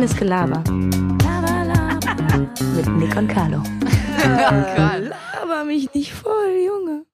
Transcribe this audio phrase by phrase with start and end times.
[0.00, 0.64] Reines Gelaber.
[2.74, 3.62] Mit Nick und Carlo.
[4.24, 7.04] Laber mich nicht voll, Junge.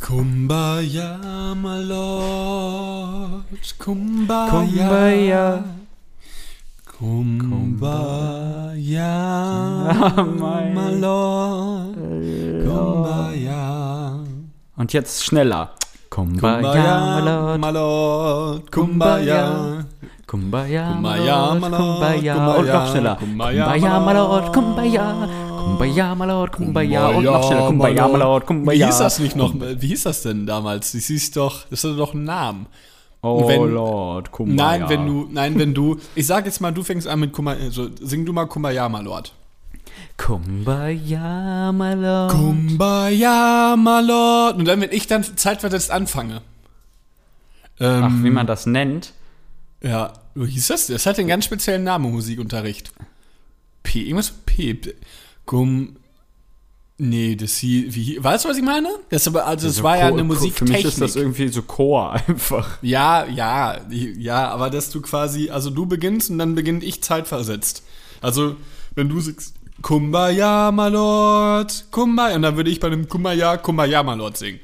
[0.00, 1.18] Kumbaya,
[1.56, 3.42] my lord.
[3.80, 5.64] Kumbaya.
[6.86, 8.14] Kumbaya.
[10.06, 10.24] Kumbaya,
[10.70, 11.96] my lord.
[12.64, 14.24] Kumbaya.
[14.76, 15.74] Und jetzt schneller.
[16.20, 18.70] Kumbaya, my lord.
[18.70, 19.84] Kumbaya.
[20.26, 22.34] Kumbaya, Kumbaya, my Lord, Kumbaya.
[22.34, 23.16] Kumbaya, Und noch schneller.
[23.16, 24.52] Kumbaya, Kumbaya, my Lord.
[24.54, 25.28] Kumbaya.
[25.66, 27.08] Kumbaya, my Lord, Kumbaya.
[27.08, 27.66] Und noch schneller.
[27.66, 28.78] Kumbaya, my Lord, Kumbaya.
[28.78, 29.52] Wie hieß das nicht noch?
[29.54, 30.92] Wie hieß das denn damals?
[30.92, 32.66] Das hieß doch, das hatte doch einen Namen.
[33.22, 34.78] Oh wenn- Lord, Kumbaya.
[34.78, 37.58] Nein, wenn du, nein, wenn du, ich sag jetzt mal, du fängst an mit Kumbaya,
[37.64, 39.32] also sing du mal Kumbaya, my Lord.
[40.26, 42.30] Kumbaya, my Lord.
[42.30, 44.56] Kumbaya, my Lord.
[44.56, 46.42] Und dann, wenn ich dann zeitversetzt anfange.
[47.78, 49.14] Ähm, Ach, wie man das nennt.
[49.82, 50.88] Ja, wie hieß das?
[50.88, 52.92] Das hat einen ganz speziellen Namen Musikunterricht.
[53.82, 54.74] P, irgendwas mit P.
[54.74, 54.94] P-
[55.46, 55.96] Kum.
[56.98, 58.90] Nee, das hieß, wie, weißt du, was ich meine?
[59.08, 60.68] Das, aber, also, das So war ja Chor- eine Musiktechnik.
[60.68, 62.76] Für mich ist das irgendwie so Chor einfach.
[62.82, 67.82] Ja, ja, ja, aber dass du quasi, also du beginnst und dann beginne ich zeitversetzt.
[68.20, 68.56] Also,
[68.94, 74.02] wenn du sagst, Kumbaya, my Lord, Kumbaya, und dann würde ich bei dem Kumbaya, Kumbaya,
[74.02, 74.60] my Lord singen.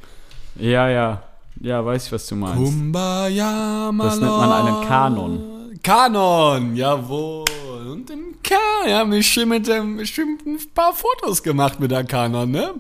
[0.56, 1.22] Ja, ja.
[1.60, 2.56] Ja, weiß ich, was du meinst.
[2.56, 5.78] Kumbaya, my Das nennt man einen Kanon.
[5.82, 7.44] Kanon, jawohl.
[7.90, 12.04] Und im Kanon, ja, wir schön mit dem, bestimmt ein paar Fotos gemacht mit der
[12.04, 12.74] Kanon, ne?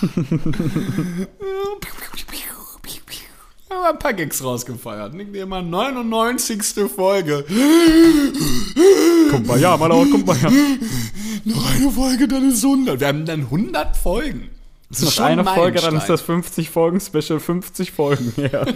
[3.70, 5.14] Aber ein paar Gags rausgefeiert.
[5.14, 6.60] Nick dir mal 99.
[6.94, 7.44] Folge.
[9.30, 10.50] Kumbaya, Lord, Kumbaya.
[11.44, 13.00] Noch eine Folge, dann ist 100.
[13.00, 14.50] Wir haben dann 100 Folgen.
[14.90, 18.66] Das Noch schon eine ein Folge, dann ist das 50 Folgen Special, 50 Folgen her.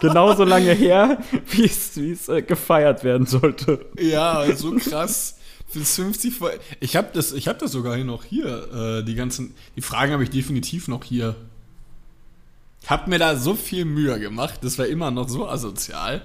[0.00, 1.18] Genauso lange her,
[1.50, 3.84] wie es, äh, gefeiert werden sollte.
[3.98, 5.38] Ja, so krass.
[5.72, 6.58] Bis 50 Folgen.
[6.80, 9.00] Ich habe das, ich hab das sogar hier noch hier.
[9.00, 11.36] Äh, die ganzen, die Fragen habe ich definitiv noch hier.
[12.86, 14.60] Hab mir da so viel Mühe gemacht.
[14.62, 16.22] Das war immer noch so asozial.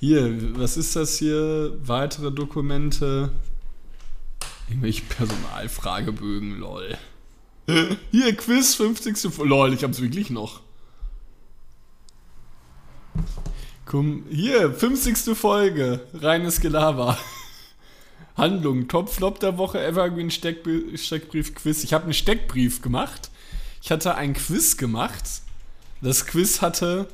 [0.00, 1.72] Hier, was ist das hier?
[1.84, 3.30] Weitere Dokumente.
[4.68, 6.96] Irgendwelche Personalfragebögen, lol.
[8.10, 9.32] Hier, Quiz, 50.
[9.32, 9.48] Folge.
[9.48, 10.60] Lol, ich hab's wirklich noch.
[13.86, 15.36] Komm, hier, 50.
[15.36, 16.00] Folge.
[16.12, 17.18] Reines Gelaber.
[18.36, 20.66] Handlung, Top-Flop der Woche, Evergreen Steckb
[20.96, 21.84] Steckbrief-Quiz.
[21.84, 23.30] Ich habe einen Steckbrief gemacht.
[23.80, 25.24] Ich hatte ein Quiz gemacht.
[26.00, 27.06] Das Quiz hatte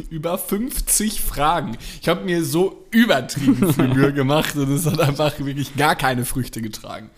[0.10, 1.76] über 50 Fragen.
[2.00, 6.24] Ich habe mir so übertrieben viel Mühe gemacht und es hat einfach wirklich gar keine
[6.24, 7.10] Früchte getragen.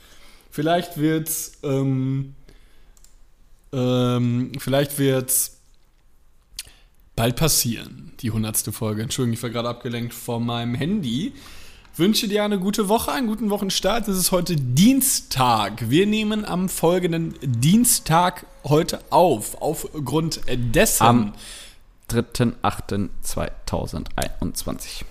[0.50, 2.34] Vielleicht wird's, ähm,
[3.72, 5.58] ähm, vielleicht wird's
[7.16, 8.72] bald passieren, die 100.
[8.72, 9.02] Folge.
[9.02, 11.32] Entschuldigung, ich war gerade abgelenkt von meinem Handy.
[11.96, 14.08] Wünsche dir eine gute Woche, einen guten Wochenstart.
[14.08, 15.90] Es ist heute Dienstag.
[15.90, 19.62] Wir nehmen am folgenden Dienstag heute auf.
[19.62, 21.04] Aufgrund dessen.
[21.04, 21.32] Am
[22.10, 25.04] 3.8.2021.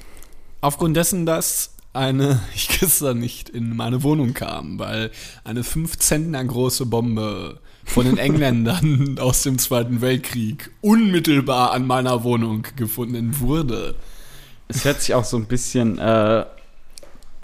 [0.61, 5.11] Aufgrund dessen, dass eine, ich gestern nicht in meine Wohnung kam, weil
[5.43, 12.23] eine 5 Zentner große Bombe von den Engländern aus dem Zweiten Weltkrieg unmittelbar an meiner
[12.23, 13.95] Wohnung gefunden wurde.
[14.67, 16.45] Es hört sich auch so ein bisschen äh,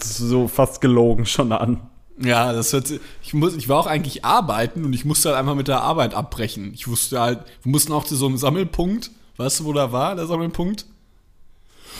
[0.01, 1.81] so fast gelogen schon an.
[2.21, 5.37] Ja, das hört sich, ich muss, ich war auch eigentlich arbeiten und ich musste halt
[5.37, 6.73] einfach mit der Arbeit abbrechen.
[6.73, 9.11] Ich wusste halt, wir mussten auch zu so einem Sammelpunkt.
[9.39, 10.85] Weißt du, wo da war, der Sammelpunkt?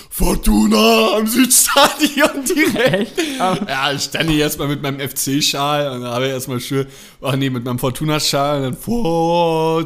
[0.10, 3.14] Fortuna am Südstadion direkt.
[3.40, 6.86] Ja, ich stand hier erstmal mit meinem FC-Schal und dann habe ich erstmal schön,
[7.22, 9.86] ach nee, mit meinem Fortuna-Schal und dann Fortuna.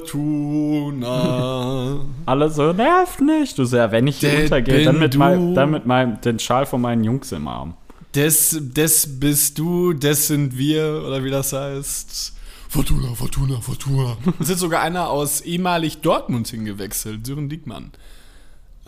[2.26, 3.56] Alle so, nervt nicht.
[3.60, 6.40] Du so, ja, wenn ich hier Der untergehe, dann mit, mein, dann mit meinem, den
[6.40, 7.76] Schal von meinen Jungs im Arm.
[8.16, 12.33] Des, des bist du, des sind wir, oder wie das heißt.
[12.74, 14.18] Fortuna, Fortuna, Fortuna.
[14.40, 17.92] Es ist sogar einer aus ehemalig Dortmund hingewechselt, Sören Diekmann.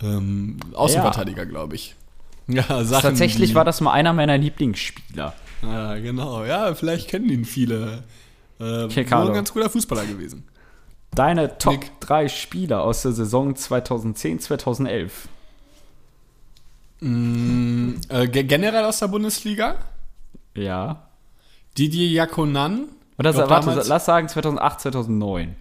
[0.01, 1.95] Ähm, Außenverteidiger, glaube ich.
[2.47, 3.01] Ja, Sachen.
[3.03, 5.33] Tatsächlich war das mal einer meiner Lieblingsspieler.
[5.61, 6.43] Ja, genau.
[6.45, 8.03] Ja, vielleicht kennen ihn viele.
[8.59, 9.29] Äh, Carlo.
[9.29, 10.43] ein ganz guter Fußballer gewesen.
[11.13, 11.99] Deine Top Nick.
[12.01, 15.27] 3 Spieler aus der Saison 2010, 2011.
[17.01, 19.75] Mm, äh, ge- generell aus der Bundesliga.
[20.55, 21.07] Ja.
[21.77, 22.87] Didier Jakonan.
[23.17, 25.55] Oder Ich glaub, warte, damals- lass sagen 2008, 2009.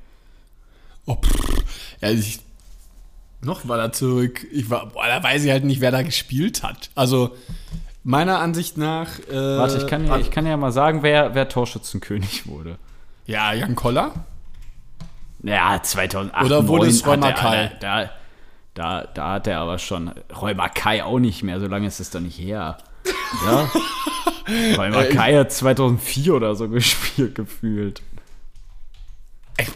[1.07, 1.65] Oh, pff.
[2.01, 2.41] Ja, ich,
[3.43, 4.47] noch war da zurück.
[4.53, 6.91] Ich war, boah, da weiß ich halt nicht, wer da gespielt hat.
[6.95, 7.37] Also,
[8.03, 9.19] meiner Ansicht nach.
[9.31, 12.79] Äh, Warte, ich kann, ja, ich kann ja mal sagen, wer, wer Torschützenkönig wurde.
[13.27, 14.13] Ja, Jan Koller.
[15.43, 16.45] Ja, 2008.
[16.45, 17.77] Oder wurde es 9 Ron hat er- Mackay?
[17.81, 18.11] Da,
[18.75, 20.11] Da, da hat er aber schon.
[20.35, 22.79] Räuber Kai auch nicht mehr, so lange ist es doch nicht her.
[23.45, 23.71] Ja?
[24.77, 28.03] Räuber Kai hat 2004 oder so gespielt, gefühlt.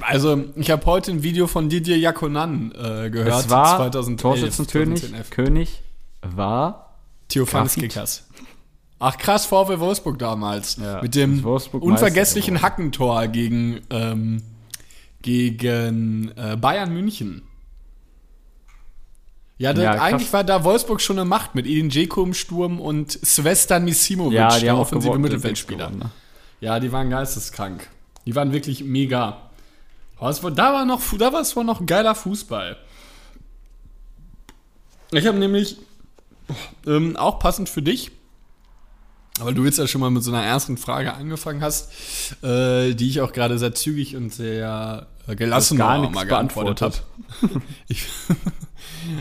[0.01, 3.45] Also, ich habe heute ein Video von Didier Jakonan äh, gehört.
[3.45, 5.31] Es war 2011, Torschützenkönig 2011.
[5.31, 5.83] König
[6.23, 6.97] war
[7.29, 7.75] Theophanes.
[7.75, 8.25] Kickers.
[8.99, 10.77] Ach krass, VfL Wolfsburg damals.
[10.77, 14.43] Ja, Mit dem unvergesslichen Hackentor gegen, ähm,
[15.23, 17.43] gegen äh, Bayern München.
[19.59, 23.13] Ja, Ja, eigentlich war da Wolfsburg schon eine Macht mit Edin Dzeko im Sturm und
[23.25, 25.91] Svestan Misimovic, ja, die der haben offensive gewonnen, Mittelfeldspieler.
[25.91, 26.11] ne?
[26.61, 27.89] Ja, die waren geisteskrank.
[28.25, 29.51] Die waren wirklich mega.
[30.17, 32.77] Aber war, da war noch, da war es wohl noch geiler Fußball.
[35.13, 35.77] Ich habe nämlich
[36.87, 38.11] ähm, auch passend für dich,
[39.41, 41.91] weil du jetzt ja schon mal mit so einer ersten Frage angefangen hast,
[42.43, 46.97] äh, die ich auch gerade sehr zügig und sehr gelassen gar mal geantwortet habe.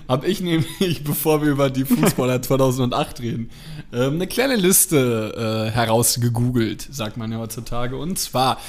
[0.08, 3.50] Habe ich nämlich, bevor wir über die Fußballer 2008 reden,
[3.94, 7.98] ähm, eine kleine Liste äh, herausgegoogelt, sagt man ja heutzutage.
[7.98, 8.60] Und zwar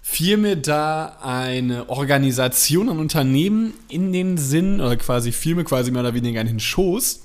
[0.00, 5.90] fiel mir da eine Organisation, ein Unternehmen in den Sinn, oder quasi fiel mir quasi
[5.90, 7.22] mehr oder weniger in den Schoß.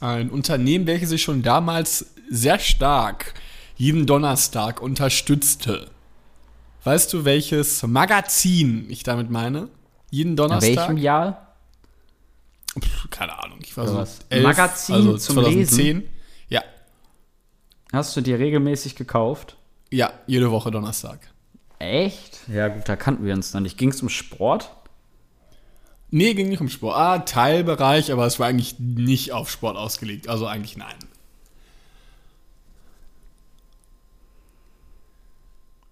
[0.00, 3.34] Ein Unternehmen, welches sich schon damals sehr stark
[3.76, 5.88] jeden Donnerstag unterstützte.
[6.84, 9.68] Weißt du, welches Magazin ich damit meine?
[10.10, 10.76] Jeden In Donnerstag?
[10.76, 11.51] welchem Jahr?
[12.80, 14.18] Pff, keine Ahnung, ich war Oder so was?
[14.30, 16.08] elf, Magazin also zum 2010.
[16.48, 16.62] Ja,
[17.92, 19.56] Hast du dir regelmäßig gekauft?
[19.90, 21.20] ja, jede Woche Donnerstag.
[21.78, 22.40] Echt?
[22.48, 23.76] Ja, gut, da kannten wir uns noch nicht.
[23.76, 24.70] Ging es um Sport?
[26.10, 26.96] Nee, ging nicht um Sport.
[26.96, 30.28] Ah, Teilbereich, aber es war eigentlich nicht auf Sport ausgelegt.
[30.28, 30.94] Also eigentlich nein.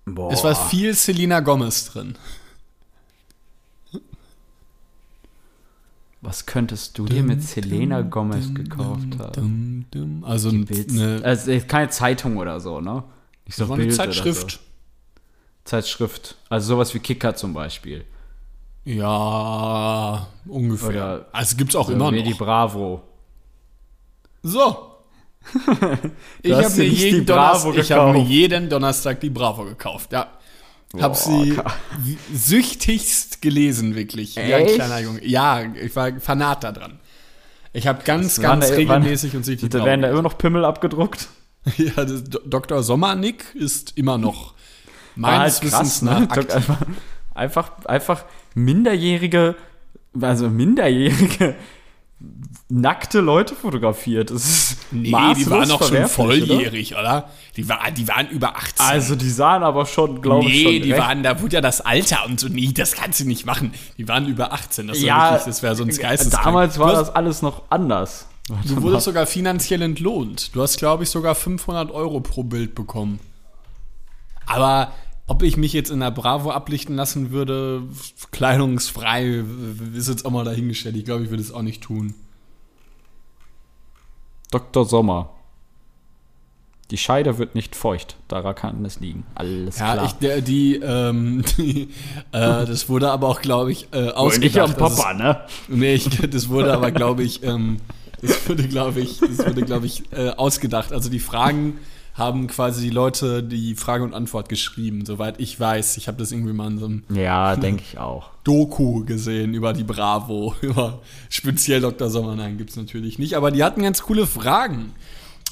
[0.07, 0.33] Boah.
[0.33, 2.17] Es war viel Selena Gomez drin.
[6.23, 9.87] Was könntest du dir mit Selena Gomez gekauft haben?
[10.23, 13.03] Also eine, Also keine Zeitung oder so, ne?
[13.47, 14.51] Nicht so eine Zeitschrift.
[14.53, 14.59] So.
[15.65, 16.37] Zeitschrift.
[16.51, 18.05] Also sowas wie Kicker zum Beispiel.
[18.85, 20.89] Ja, ungefähr.
[20.89, 22.25] Oder also gibt's auch immer wie noch.
[22.29, 23.03] die Bravo.
[24.43, 24.87] So.
[26.43, 30.13] ich habe mir, jeden Bravo Donnerstag- ich hab mir jeden Donnerstag die Bravo gekauft.
[30.13, 30.27] Ja.
[30.99, 31.73] Hab Boah, sie Ka-
[32.33, 34.37] süchtigst gelesen, wirklich.
[34.37, 34.75] Wie ein Echt?
[34.75, 35.25] kleiner Junge.
[35.25, 36.99] Ja, ich war Fanat da dran.
[37.73, 40.65] Ich habe ganz, Das waren ganz regelmäßig und süchtig Da werden da immer noch Pimmel
[40.65, 41.29] abgedruckt.
[41.77, 42.83] Ja, Dr.
[42.83, 44.55] Sommernick ist immer noch
[45.15, 46.11] War meines halt Wissens krass, ne?
[46.13, 46.55] nach aktiv.
[46.55, 46.81] Einfach,
[47.35, 49.57] einfach, einfach minderjährige,
[50.19, 51.55] also minderjährige
[52.69, 54.31] nackte Leute fotografiert.
[54.31, 56.09] Das ist Nee, die waren auch schon verwerflich, Oder?
[56.09, 57.29] volljährig, oder?
[57.57, 58.75] Die, war, die waren über 18.
[58.79, 61.61] Also die sahen aber schon, glaube ich, nee, schon die recht waren, da wurde ja
[61.61, 63.73] das Alter und so, nee, das kannst du nicht machen.
[63.99, 66.45] Die waren über 18, das, ja, wirklich, das wäre sonst geisteskrank.
[66.45, 68.27] Damals war das alles noch anders.
[68.67, 70.55] Du wurdest sogar finanziell entlohnt.
[70.57, 73.21] Du hast, glaube ich, sogar 500 Euro pro Bild bekommen.
[74.47, 74.93] Aber
[75.31, 77.85] ob ich mich jetzt in der Bravo ablichten lassen würde,
[78.33, 79.45] kleidungsfrei,
[79.95, 80.97] ist jetzt auch mal dahingestellt.
[80.97, 82.15] Ich glaube, ich würde es auch nicht tun.
[84.51, 84.85] Dr.
[84.85, 85.31] Sommer.
[86.91, 88.17] Die Scheide wird nicht feucht.
[88.27, 89.25] Daran kann es liegen.
[89.37, 90.07] Alles Ja, klar.
[90.07, 91.83] ich, der, die, ähm, die
[92.33, 94.43] äh, das wurde aber auch, glaube ich, äh, ausgedacht.
[94.43, 95.41] nicht am Papa, ne?
[95.69, 97.77] Nee, ich, das wurde aber, glaube ich, ähm,
[98.21, 100.93] das wurde, glaube ich, das wurde, glaube ich, äh, ausgedacht.
[100.93, 101.79] Also die Fragen
[102.15, 105.97] haben quasi die Leute die Frage und Antwort geschrieben, soweit ich weiß.
[105.97, 108.31] Ich habe das irgendwie mal in so einem Ja, denke ich auch.
[108.45, 112.11] Doku gesehen über die Bravo, über speziell Dr.
[112.11, 112.35] Sommer.
[112.37, 113.35] Nein, gibt's natürlich nicht.
[113.35, 114.93] Aber die hatten ganz coole Fragen.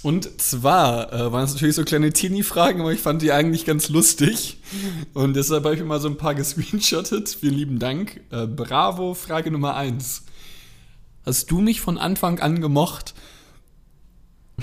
[0.03, 3.89] Und zwar äh, waren es natürlich so kleine Teenie-Fragen, aber ich fand die eigentlich ganz
[3.89, 4.59] lustig.
[5.13, 7.29] Und deshalb habe ich mir mal so ein paar gescreenshottet.
[7.29, 8.21] Vielen lieben Dank.
[8.31, 10.25] Äh, Bravo, Frage Nummer eins.
[11.27, 13.15] Hast du mich von Anfang an gemocht?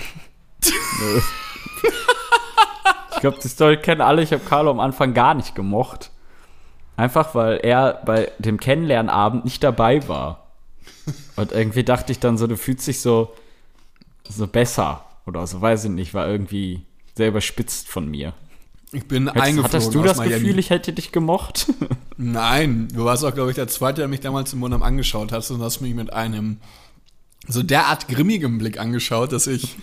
[0.64, 1.20] Nö.
[3.16, 4.22] Ich glaube, die Story kennen alle.
[4.22, 6.10] Ich habe Carlo am Anfang gar nicht gemocht.
[6.96, 10.46] Einfach, weil er bei dem Kennenlernabend nicht dabei war.
[11.36, 13.34] Und irgendwie dachte ich dann so, du fühlst dich so,
[14.28, 15.04] so besser.
[15.26, 16.82] Oder so, weiß ich nicht, war irgendwie
[17.14, 18.34] sehr überspitzt von mir.
[18.92, 20.34] Ich bin Hattest, eingeflogen hattest du das Miami.
[20.34, 21.66] Gefühl, ich hätte dich gemocht?
[22.16, 25.50] Nein, du warst auch, glaube ich, der Zweite, der mich damals im Monat angeschaut hat
[25.50, 26.58] und hast mich mit einem
[27.48, 29.76] so derart grimmigem Blick angeschaut, dass ich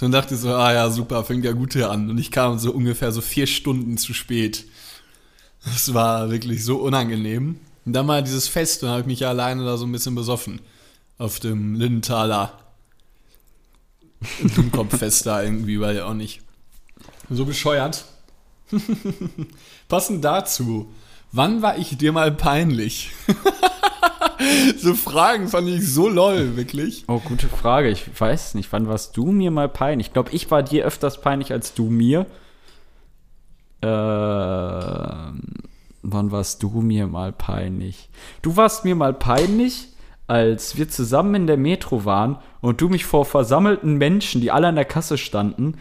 [0.00, 2.08] so dachte so, ah ja, super, fängt ja gut hier an.
[2.08, 4.64] Und ich kam so ungefähr so vier Stunden zu spät.
[5.62, 7.60] Das war wirklich so unangenehm.
[7.84, 10.14] Und dann mal dieses Fest, dann habe ich mich ja alleine da so ein bisschen
[10.14, 10.62] besoffen.
[11.18, 12.58] Auf dem Lindenthaler
[14.56, 16.40] Dummkopffest da irgendwie, weil ja auch nicht.
[17.28, 18.06] So bescheuert.
[19.88, 20.90] Passend dazu,
[21.30, 23.10] wann war ich dir mal peinlich?
[24.78, 27.04] so Fragen fand ich so lol, wirklich.
[27.08, 27.88] Oh, gute Frage.
[27.88, 30.08] Ich weiß nicht, wann warst du mir mal peinlich?
[30.08, 32.26] Ich glaube, ich war dir öfters peinlich als du mir.
[33.82, 35.42] Ähm,
[36.02, 38.08] wann warst du mir mal peinlich?
[38.42, 39.88] Du warst mir mal peinlich,
[40.26, 44.68] als wir zusammen in der Metro waren und du mich vor versammelten Menschen, die alle
[44.68, 45.78] an der Kasse standen,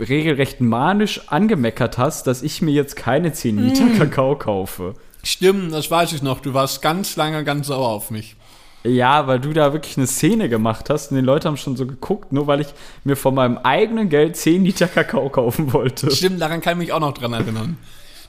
[0.00, 4.94] regelrecht manisch angemeckert hast, dass ich mir jetzt keine 10 Liter Kakao kaufe.
[5.24, 6.40] Stimmt, das weiß ich noch.
[6.40, 8.36] Du warst ganz lange ganz sauer auf mich.
[8.84, 11.86] Ja, weil du da wirklich eine Szene gemacht hast und die Leute haben schon so
[11.86, 12.68] geguckt, nur weil ich
[13.02, 16.10] mir von meinem eigenen Geld 10 Liter Kakao kaufen wollte.
[16.10, 17.78] Stimmt, daran kann ich mich auch noch dran erinnern.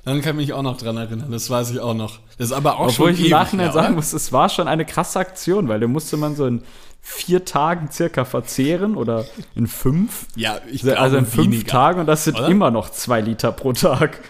[0.05, 1.29] Daran kann ich mich auch noch dran erinnern.
[1.29, 2.19] Das weiß ich auch noch.
[2.37, 4.85] Das ist aber auch Obwohl schon ich im Nachhinein sagen muss, es war schon eine
[4.85, 6.63] krasse Aktion, weil da musste man so in
[7.01, 9.25] vier Tagen circa verzehren oder
[9.55, 10.27] in fünf.
[10.35, 11.67] Ja, ich glaube also in fünf weniger.
[11.67, 12.47] Tagen und das sind oder?
[12.47, 14.19] immer noch zwei Liter pro Tag.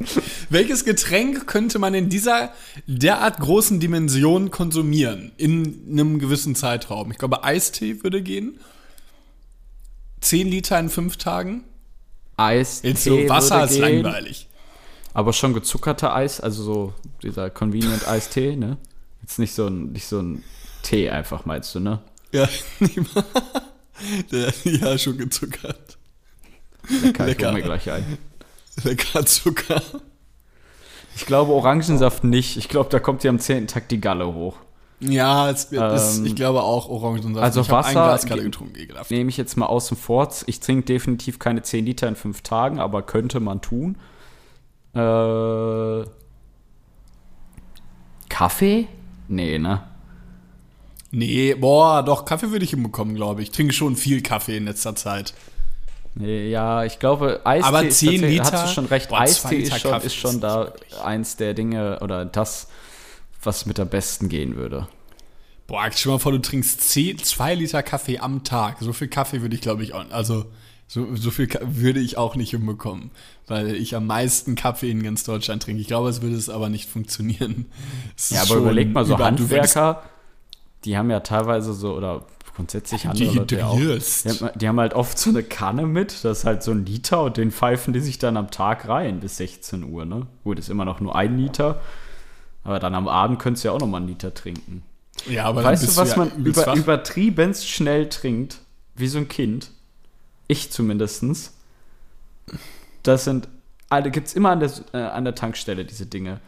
[0.50, 2.52] Welches Getränk könnte man in dieser
[2.86, 5.32] derart großen Dimension konsumieren?
[5.36, 7.10] In einem gewissen Zeitraum?
[7.12, 8.58] Ich glaube, Eistee würde gehen.
[10.20, 11.64] 10 Liter in fünf Tagen?
[12.36, 14.48] Eis, Jetzt so Wasser ist langweilig.
[15.12, 18.78] Aber schon gezuckerter Eis, also so dieser Convenient Eistee, ne?
[19.22, 20.42] Jetzt nicht so ein, nicht so ein
[20.82, 22.00] Tee einfach, meinst du, ne?
[22.32, 22.48] Ja,
[24.64, 25.98] ja, schon gezuckert.
[26.88, 27.46] Lecker, ich Lecker.
[27.48, 28.18] hol mir gleich ein.
[28.84, 29.82] Lecker Zucker.
[31.16, 32.56] Ich glaube Orangensaft nicht.
[32.56, 33.66] Ich glaube, da kommt dir am 10.
[33.66, 34.56] Tag die Galle hoch.
[35.00, 37.42] Ja, es ist, Ähm, ich glaube auch Orangensaft.
[37.42, 39.10] also ich Wasser- ein Glas gerade getrunken, ekelhaft.
[39.10, 40.28] Nehme ich jetzt mal außen vor.
[40.46, 43.96] Ich trinke definitiv keine 10 Liter in 5 Tagen, aber könnte man tun.
[44.94, 46.04] Äh,
[48.28, 48.88] Kaffee?
[49.28, 49.82] Nee, ne?
[51.12, 53.48] Nee, boah, doch, Kaffee würde ich hinbekommen, glaube ich.
[53.48, 55.34] Ich trinke schon viel Kaffee in letzter Zeit.
[56.16, 58.52] Ja, ich glaube, Eistee Aber ist 10 tatsächlich- Liter?
[58.52, 60.98] Hast du schon recht, Boah, Eistee Liter ist schon, Kaffee ist schon da wirklich.
[61.00, 62.68] eins der Dinge oder das,
[63.42, 64.88] was mit am besten gehen würde.
[65.66, 68.78] Boah, stell dir mal vor, du trinkst 10, 2 Liter Kaffee am Tag.
[68.80, 70.46] So viel Kaffee würde ich, glaube ich, auch, also
[70.88, 73.12] so, so viel würde ich auch nicht hinbekommen,
[73.46, 75.80] weil ich am meisten Kaffee in ganz Deutschland trinke.
[75.80, 77.66] Ich glaube, es würde es aber nicht funktionieren.
[78.16, 80.02] Es Ja, aber überleg mal, so über- Handwerker,
[80.84, 82.26] die haben ja teilweise so, oder
[82.60, 86.40] grundsätzlich andere Leute auch, die haben, die haben halt oft so eine Kanne mit, das
[86.40, 89.38] ist halt so ein Liter und den pfeifen die sich dann am Tag rein bis
[89.38, 90.26] 16 Uhr, ne?
[90.44, 91.80] Gut, ist immer noch nur ein Liter,
[92.62, 94.82] aber dann am Abend könntest du ja auch noch mal einen Liter trinken.
[95.26, 98.58] Ja, aber Weißt du, was ja man über, übertriebenst schnell trinkt?
[98.94, 99.70] Wie so ein Kind.
[100.46, 101.54] Ich zumindestens.
[103.02, 103.48] Das sind,
[103.88, 106.40] also gibt's immer an der, äh, an der Tankstelle diese Dinge.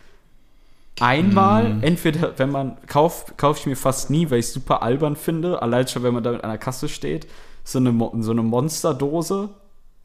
[1.00, 1.82] Einmal, Mhm.
[1.82, 5.60] entweder, wenn man kauft, kaufe ich mir fast nie, weil ich es super albern finde,
[5.62, 7.26] allein schon, wenn man da an der Kasse steht,
[7.64, 9.48] so eine, so eine Monsterdose,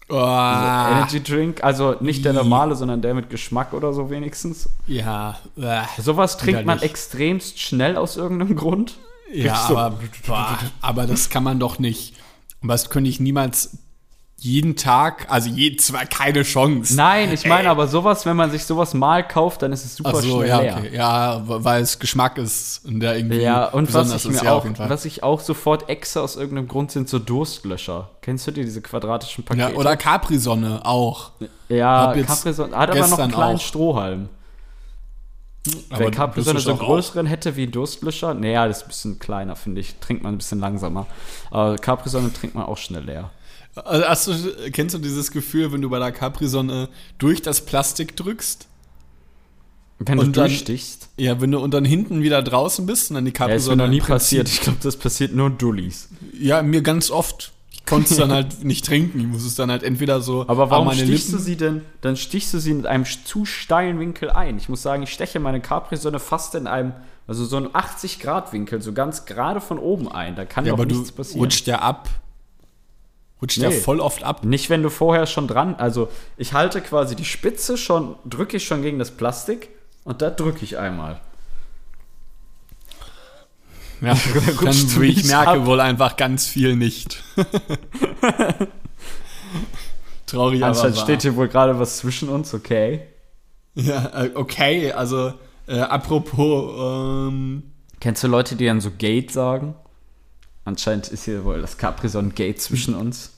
[0.10, 4.70] Oh, Energy Drink, also nicht der normale, sondern der mit Geschmack oder so wenigstens.
[4.88, 9.00] ja, äh, Sowas trinkt man extremst schnell aus irgendeinem Grund.
[9.34, 9.78] ja, so.
[9.78, 12.16] aber, boah, aber das kann man doch nicht.
[12.64, 13.78] Das könnte ich niemals
[14.40, 16.96] jeden Tag, also je, zwar keine Chance.
[16.96, 20.14] Nein, ich meine aber sowas, wenn man sich sowas mal kauft, dann ist es super
[20.14, 20.78] Ach so, schnell ja, leer.
[20.78, 20.96] okay.
[20.96, 24.46] Ja, weil es Geschmack ist und der irgendwie Ja, und was besonders ich ist, mir
[24.46, 28.12] ja, auch, was ich auch sofort exe aus irgendeinem Grund sind so Durstlöscher.
[28.22, 29.80] Kennst du die, diese quadratischen ja, Pakete?
[29.80, 31.32] oder Capri-Sonne auch.
[31.68, 33.62] ja, Capri-Sonne hat aber noch einen kleinen auch.
[33.62, 34.30] Strohhalm.
[35.90, 39.20] Aber Wenn Capri-Sonne so einen größeren hätte wie ein Durstlöscher, naja, das ist ein bisschen
[39.20, 39.96] kleiner, finde ich.
[39.96, 41.08] Trinkt man ein bisschen langsamer.
[41.50, 43.32] Aber Capri-Sonne trinkt man auch schnell leer.
[43.86, 48.16] Also hast du, kennst du dieses Gefühl, wenn du bei der Capri-Sonne durch das Plastik
[48.16, 48.68] drückst?
[50.00, 51.10] Wenn Und du dann- durchstichst.
[51.18, 53.46] Ja, wenn du und dann hinten wieder draußen bist und dann die Ja, ist mir
[53.48, 53.84] Capri-Sonne.
[53.84, 54.48] noch nie passiert.
[54.48, 56.10] Ich glaube, das passiert nur Dullis.
[56.40, 57.52] Ja, mir ganz oft.
[57.72, 59.20] Ich konnte es dann halt nicht trinken.
[59.20, 61.82] Ich muss es dann halt entweder so Aber warum stichst Lippen- du sie denn?
[62.02, 64.58] Dann stichst du sie mit einem zu steilen Winkel ein.
[64.58, 66.94] Ich muss sagen, ich steche meine Capri-Sonne fast in einem,
[67.28, 70.36] also so einen 80-Grad-Winkel, so ganz gerade von oben ein.
[70.36, 71.40] Da kann Ja, doch aber du nichts passieren.
[71.42, 72.08] rutscht ja ab.
[73.42, 73.76] Rutscht ja Nee.
[73.80, 74.44] voll oft ab.
[74.44, 78.66] Nicht, wenn du vorher schon dran, also ich halte quasi die Spitze schon, drücke ich
[78.66, 79.70] schon gegen das Plastik
[80.04, 81.20] und da drücke ich einmal.
[84.02, 84.16] Ja,
[84.64, 85.66] dann, ich merke ab.
[85.66, 87.24] wohl einfach ganz viel nicht.
[90.26, 91.04] Traurig, aber Anscheinend wahr.
[91.04, 93.02] steht hier wohl gerade was zwischen uns, okay.
[93.76, 95.34] Ja, äh, okay, also
[95.68, 97.64] äh, apropos, ähm,
[98.00, 99.74] Kennst du Leute, die dann so Gate sagen?
[100.68, 103.32] Anscheinend ist hier wohl das Capri-Sonne-Gate zwischen uns.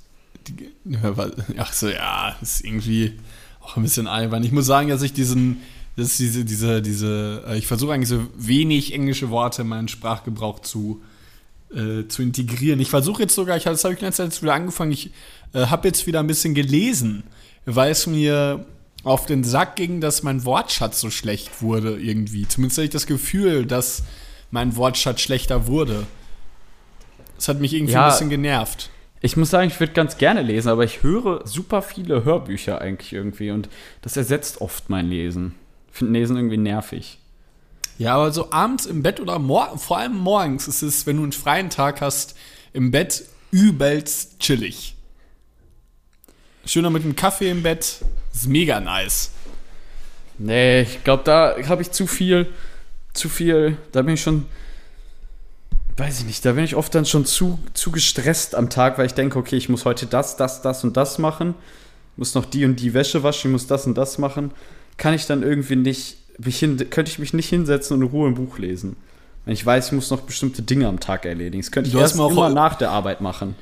[0.48, 3.13] die, ja, weil- ach so, ja, ist irgendwie
[3.62, 4.43] auch ein bisschen albern.
[4.43, 5.57] Ich muss sagen, dass ich diesen,
[5.95, 10.59] dass diese, diese, diese, äh, ich versuche eigentlich so wenig englische Worte in meinen Sprachgebrauch
[10.62, 11.03] zu,
[11.71, 12.79] äh, zu integrieren.
[12.79, 15.12] Ich versuche jetzt sogar, ich, das habe ich letzte Zeit wieder angefangen, ich
[15.53, 17.21] äh, habe jetzt wieder ein bisschen gelesen,
[17.65, 18.65] weil es mir
[19.03, 22.48] auf den Sack ging, dass mein Wortschatz so schlecht wurde irgendwie.
[22.48, 24.01] Zumindest hatte ich das Gefühl, dass
[24.50, 26.07] mein Wortschatz schlechter wurde.
[27.39, 28.05] Das hat mich irgendwie Ja.
[28.08, 28.89] ein bisschen genervt.
[29.22, 33.13] Ich muss sagen, ich würde ganz gerne lesen, aber ich höre super viele Hörbücher eigentlich
[33.13, 33.69] irgendwie und
[34.01, 35.55] das ersetzt oft mein Lesen.
[35.91, 37.17] Ich finde Lesen irgendwie nervig.
[37.98, 39.39] Ja, aber so abends im Bett oder
[39.77, 42.36] vor allem morgens ist es, wenn du einen freien Tag hast,
[42.74, 44.96] im Bett übelst chillig.
[46.65, 48.01] Schöner mit einem Kaffee im Bett.
[48.34, 49.31] Ist mega nice.
[50.38, 52.48] Nee, ich glaube, da habe ich zu viel,
[53.13, 54.46] zu viel, da bin ich schon,
[56.00, 59.06] weiß ich nicht, da bin ich oft dann schon zu, zu gestresst am Tag, weil
[59.06, 61.56] ich denke, okay, ich muss heute das, das, das und das machen,
[62.15, 64.51] muss noch die und die Wäsche waschen, ich muss das und das machen.
[64.98, 68.29] Kann ich dann irgendwie nicht, mich hin, könnte ich mich nicht hinsetzen und in Ruhe
[68.29, 68.96] ein Buch lesen.
[69.46, 71.62] Wenn ich weiß, ich muss noch bestimmte Dinge am Tag erledigen.
[71.62, 73.56] Das könnte ich erst auch immer nach der Arbeit machen.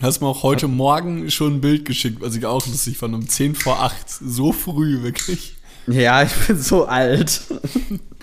[0.00, 3.28] Hast mir auch heute Morgen schon ein Bild geschickt, was ich auch lustig fand, um
[3.28, 4.08] 10 vor 8.
[4.08, 5.56] So früh, wirklich.
[5.86, 7.42] Ja, ich bin so alt.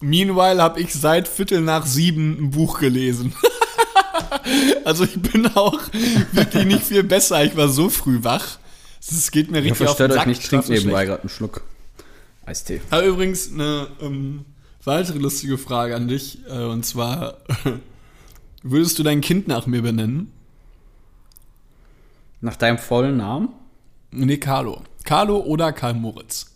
[0.00, 3.34] Meanwhile habe ich seit Viertel nach sieben ein Buch gelesen.
[4.84, 5.80] also ich bin auch
[6.32, 7.44] wirklich nicht viel besser.
[7.44, 8.58] Ich war so früh wach.
[9.00, 10.26] Es geht mir Ich richtig auf versteht den euch Sack.
[10.26, 11.62] nicht, trinkt nebenbei gerade einen Schluck
[12.44, 12.80] Eistee.
[12.90, 14.44] Aber übrigens eine ähm,
[14.84, 16.38] weitere lustige Frage an dich.
[16.48, 17.38] Äh, und zwar,
[18.62, 20.30] würdest du dein Kind nach mir benennen?
[22.40, 23.48] Nach deinem vollen Namen?
[24.12, 24.82] Nee, Carlo.
[25.04, 26.55] Carlo oder Karl Moritz?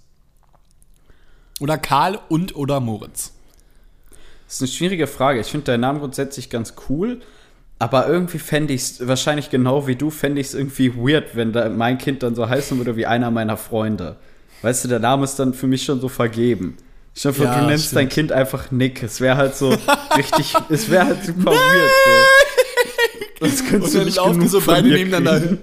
[1.61, 3.33] Oder Karl und oder Moritz?
[4.47, 5.41] Das ist eine schwierige Frage.
[5.41, 7.21] Ich finde deinen Namen grundsätzlich ganz cool,
[7.79, 11.53] aber irgendwie fände ich es, wahrscheinlich genau wie du, fände ich es irgendwie weird, wenn
[11.53, 14.17] da mein Kind dann so heißen würde wie einer meiner Freunde.
[14.63, 16.77] Weißt du, der Name ist dann für mich schon so vergeben.
[17.15, 17.99] Ich hoffe, Ja, du nennst stimmt.
[18.01, 19.03] dein Kind einfach Nick.
[19.03, 19.71] Es wäre halt so
[20.17, 21.91] richtig, es wäre halt super weird.
[22.05, 23.47] So.
[23.47, 25.59] Das könntest Und dann nicht laufen genug so beide mir nebeneinander.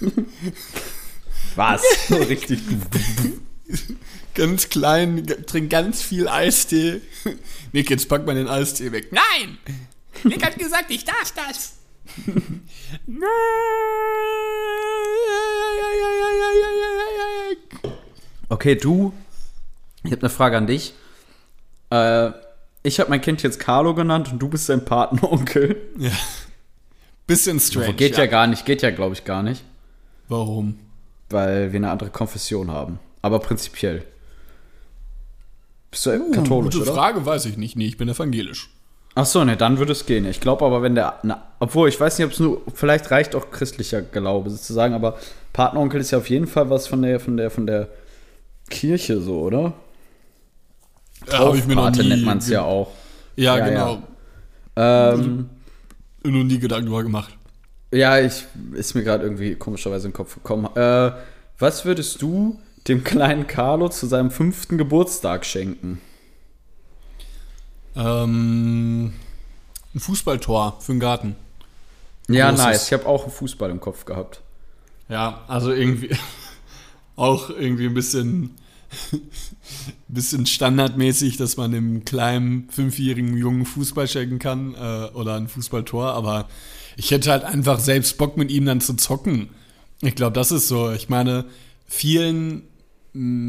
[1.56, 1.82] Was?
[2.08, 2.60] So richtig.
[4.36, 7.00] Ganz klein, trink ganz viel Eistee.
[7.72, 9.10] Nick, jetzt pack mal den Eistee weg.
[9.10, 9.56] Nein!
[10.24, 11.76] Nick hat gesagt, ich darf das.
[13.06, 13.26] Nein!
[18.48, 19.12] Okay, du.
[20.04, 20.94] Ich habe eine Frage an dich.
[21.90, 22.30] Äh,
[22.84, 25.76] ich habe mein Kind jetzt Carlo genannt und du bist sein Patenonkel.
[25.98, 26.12] Ja.
[27.26, 27.94] Bisschen strange.
[27.94, 28.26] geht ja.
[28.26, 29.64] gar nicht, geht ja, glaube ich, gar nicht.
[30.28, 30.78] Warum?
[31.28, 33.00] Weil wir eine andere Konfession haben.
[33.20, 34.04] Aber prinzipiell.
[35.96, 36.94] Bist du Katholisch, katholisch, Gute oder?
[36.94, 37.74] Frage, weiß ich nicht.
[37.74, 38.68] Nee, ich bin evangelisch.
[39.14, 40.26] Ach so, ne, dann würde es gehen.
[40.26, 41.20] Ich glaube aber, wenn der.
[41.22, 42.60] Na, obwohl, ich weiß nicht, ob es nur.
[42.74, 45.16] Vielleicht reicht auch christlicher Glaube sozusagen, aber
[45.54, 47.88] Patenonkel ist ja auf jeden Fall was von der, von der, von der
[48.68, 49.72] Kirche so, oder?
[51.30, 52.90] Ja, hab ich mir noch nie, nennt man es ja auch.
[53.36, 54.02] Ja, Ja, genau.
[54.76, 55.48] Ähm.
[56.22, 57.34] Noch nie Gedanken drüber gemacht.
[57.92, 60.68] Ja, ich ist mir gerade irgendwie komischerweise in den Kopf gekommen.
[60.76, 61.12] Äh,
[61.58, 66.00] was würdest du dem kleinen Carlo zu seinem fünften Geburtstag schenken?
[67.96, 69.12] Ähm,
[69.94, 71.36] ein Fußballtor für den Garten.
[72.28, 72.64] Ja, Großes.
[72.64, 72.86] nice.
[72.86, 74.42] Ich habe auch einen Fußball im Kopf gehabt.
[75.08, 76.10] Ja, also irgendwie
[77.16, 78.50] auch irgendwie ein bisschen,
[80.08, 86.12] bisschen standardmäßig, dass man dem kleinen fünfjährigen Jungen Fußball schenken kann äh, oder ein Fußballtor,
[86.12, 86.48] aber
[86.96, 89.48] ich hätte halt einfach selbst Bock mit ihm dann zu zocken.
[90.02, 90.92] Ich glaube, das ist so.
[90.92, 91.44] Ich meine,
[91.86, 92.62] vielen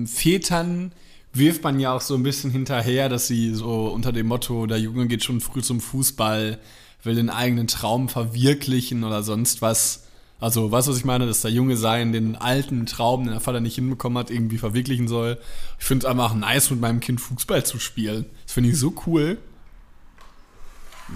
[0.05, 0.91] Vätern
[1.33, 4.79] wirft man ja auch so ein bisschen hinterher, dass sie so unter dem Motto, der
[4.79, 6.57] Junge geht schon früh zum Fußball,
[7.03, 10.03] will den eigenen Traum verwirklichen oder sonst was.
[10.39, 11.25] Also, weißt was ich meine?
[11.25, 15.07] Dass der Junge sein, den alten Traum, den der Vater nicht hinbekommen hat, irgendwie verwirklichen
[15.07, 15.39] soll.
[15.79, 18.25] Ich finde es einfach nice, mit meinem Kind Fußball zu spielen.
[18.45, 19.39] Das finde ich so cool.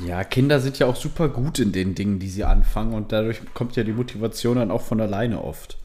[0.05, 3.41] Ja, Kinder sind ja auch super gut in den Dingen, die sie anfangen und dadurch
[3.53, 5.77] kommt ja die Motivation dann auch von alleine oft.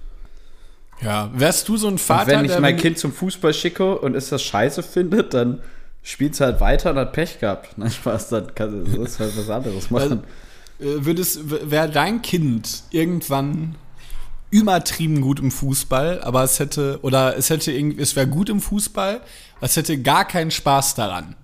[1.02, 4.14] Ja, wärst du so ein Vater, Und wenn ich mein Kind zum Fußball schicke und
[4.14, 5.61] es das scheiße findet, dann
[6.02, 7.72] spielt es halt weiter und hat Pech gehabt.
[7.78, 10.24] Nein, Spaß, dann kann es halt was anderes machen.
[10.78, 13.76] äh, würdest, wäre dein Kind irgendwann
[14.50, 18.61] übertrieben gut im Fußball, aber es hätte, oder es hätte irgendwie, es wäre gut im
[18.61, 19.20] Fußball,
[19.61, 21.35] es hätte gar keinen Spaß daran.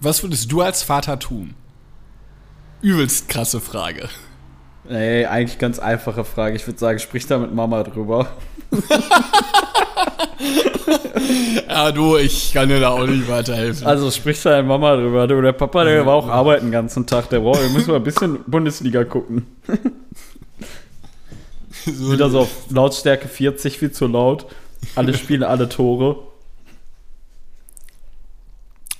[0.00, 1.54] Was würdest du als Vater tun?
[2.80, 4.08] Übelst krasse Frage.
[4.88, 6.56] Ey, eigentlich ganz einfache Frage.
[6.56, 8.28] Ich würde sagen, sprich da mit Mama drüber.
[11.68, 13.86] Ja, du, ich kann dir da auch nicht weiterhelfen.
[13.86, 15.26] Also sprich da mit Mama drüber.
[15.26, 17.30] Du, der Papa, der war auch arbeiten den ganzen Tag.
[17.30, 19.46] Der braucht, wir müssen mal ein bisschen Bundesliga gucken.
[21.86, 24.46] so, Wieder so auf Lautstärke 40, viel zu laut.
[24.96, 26.26] Alle Spiele, alle Tore.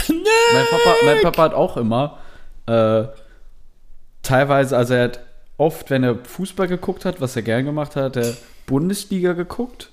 [0.09, 2.19] Mein Papa, mein Papa hat auch immer
[2.67, 3.05] äh,
[4.23, 5.21] teilweise, also er hat
[5.63, 8.35] oft, wenn er Fußball geguckt hat, was er gern gemacht hat, er
[8.67, 9.91] Bundesliga geguckt.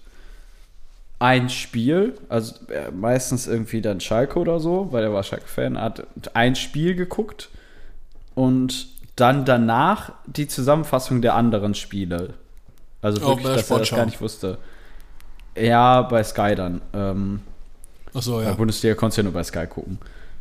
[1.19, 6.07] Ein Spiel, also äh, meistens irgendwie dann Schalke oder so, weil er war Schalke-Fan, hat
[6.33, 7.49] ein Spiel geguckt
[8.35, 12.35] und dann danach die Zusammenfassung der anderen Spiele.
[13.01, 14.57] Also wirklich, der dass er das gar nicht wusste.
[15.57, 16.81] Ja, bei Sky dann.
[16.93, 17.41] Ähm,
[18.13, 18.53] Achso, bei ja.
[18.53, 19.99] Bundesliga konntest du ja nur bei Sky gucken.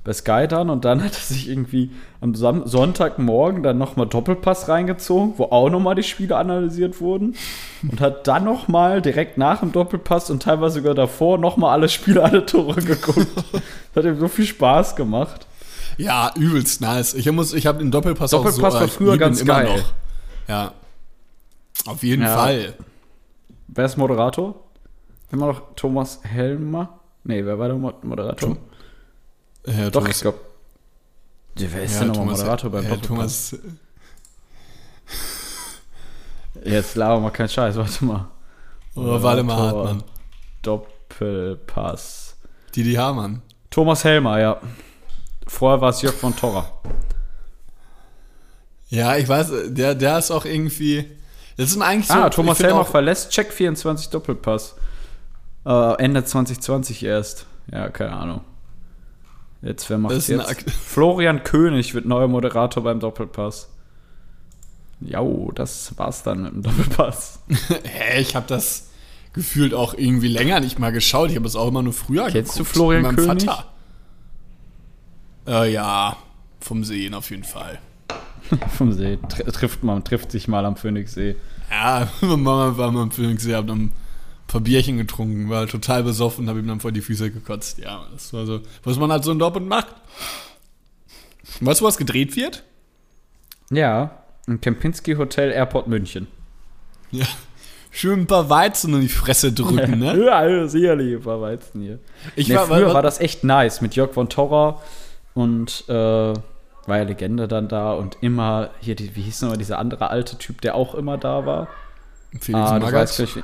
[0.09, 1.91] Bei Sky dann und dann hat er sich irgendwie
[2.23, 7.35] am Sam Sonntagmorgen dann nochmal Doppelpass reingezogen, wo auch nochmal die Spiele analysiert wurden.
[7.83, 12.25] Und hat dann nochmal direkt nach dem Doppelpass und teilweise sogar davor nochmal alle Spiele,
[12.25, 13.27] alle Tore geguckt.
[13.93, 15.47] Das hat ihm so viel Spaß gemacht.
[15.99, 17.13] Ja, übelst nice.
[17.13, 19.85] Ich muss, ich habe den Doppelpass auch Doppelpass so, war früher ganz geil.
[20.49, 20.73] Ja.
[21.85, 22.35] Auf jeden Ja.
[22.35, 22.73] Fall.
[23.67, 24.55] Wer ist Moderator?
[25.33, 26.99] Immer noch Thomas Helmer?
[27.25, 28.57] Nee, wer war der Mo- Moderator?
[29.71, 30.39] Herr Doch, Thomas- ich glaube.
[31.57, 33.51] Wer ist denn nochmal Moderator beim Herr Doppelpass?
[33.51, 33.75] Thomas,
[36.65, 38.29] Jetzt laber mal keinen Scheiß, warte mal.
[38.95, 40.05] oder Waldemar Moderator, Hartmann.
[40.63, 42.37] Doppelpass.
[42.75, 43.43] Didi Hamann.
[43.71, 44.61] Thomas Helmer, ja.
[45.47, 46.71] Vorher war es Jörg von Torra.
[48.91, 51.05] Ja, ich weiß, der, der ist auch irgendwie.
[51.57, 52.15] Das sind eigentlich so.
[52.15, 54.77] ah, Thomas Helmer verlässt Check 24 Doppelpass.
[55.67, 57.47] Äh, Ende 2020 erst.
[57.71, 58.41] Ja, keine Ahnung.
[59.63, 60.71] Jetzt, wer Das macht eine jetzt?
[60.71, 63.69] Florian König wird neuer Moderator beim Doppelpass.
[65.01, 67.41] Jo, das war's dann mit dem Doppelpass.
[67.85, 68.91] Hä, ich habe das
[69.33, 71.31] gefühlt auch irgendwie länger nicht mal geschaut.
[71.31, 72.75] Ich habe es auch immer nur früher Kennst du geguckt.
[72.75, 73.45] Florian mit meinem König?
[73.45, 73.67] Vater.
[75.47, 76.17] Äh, ja,
[76.61, 77.79] vom Sehen auf jeden Fall.
[78.77, 79.19] Vom See.
[79.29, 81.37] Tr trifft man, trifft sich mal am Phoenixsee.
[81.71, 83.93] Ja, Mama war mal im Phoenixsee, hab dann
[84.49, 87.79] paar Bierchen getrunken, war total besoffen und hab ihm dann vor die Füße gekotzt.
[87.79, 89.95] Ja, das war so, was man halt so in Dortmund macht.
[91.61, 92.65] Weißt du, was gedreht wird?
[93.71, 96.27] Ja, im Kempinski Hotel Airport München.
[97.11, 97.27] Ja.
[97.91, 100.25] Schön ein paar Weizen in die Fresse drücken, ne?
[100.25, 101.99] Ja, sicherlich, ein paar Weizen hier.
[102.37, 104.81] Ich nee, war, früher war, war das echt nice mit Jörg von Torra
[105.35, 109.79] und äh, war ja Legende dann da und immer hier, die, wie hieß nochmal dieser
[109.79, 111.69] andere alte Typ, der auch immer da war?
[112.41, 113.43] Felix ah, du Magath, weißt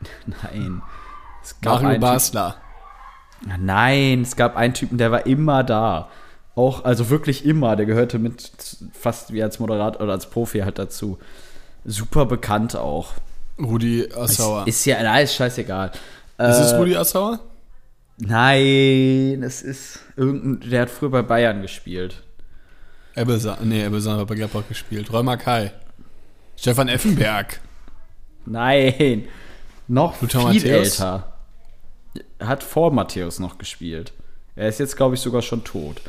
[0.26, 0.82] Nein.
[1.42, 2.56] Es gab Mario einen Basler.
[3.40, 6.10] Typ, nein, es gab einen Typen, der war immer da.
[6.54, 8.50] Auch, also wirklich immer, der gehörte mit
[8.92, 11.18] fast wie als Moderator oder als Profi halt dazu.
[11.84, 13.12] Super bekannt auch.
[13.58, 14.66] Rudi Assauer.
[14.66, 15.92] Ist, ist ja, nein, ist scheißegal.
[16.36, 17.40] Ist es Äh, Rudi Assauer?
[18.18, 22.22] Nein, es ist irgendein, der hat früher bei Bayern gespielt.
[23.14, 25.12] Ebbesa nee, Ebbesa hat bei Gladbach gespielt.
[25.12, 25.72] Räumer Kai.
[26.56, 27.60] Stefan Effenberg.
[28.46, 29.24] Nein,
[29.88, 31.00] noch Lothar viel Matthäus?
[31.00, 31.32] älter.
[32.40, 34.12] Hat vor Matthäus noch gespielt.
[34.54, 36.00] Er ist jetzt, glaube ich, sogar schon tot.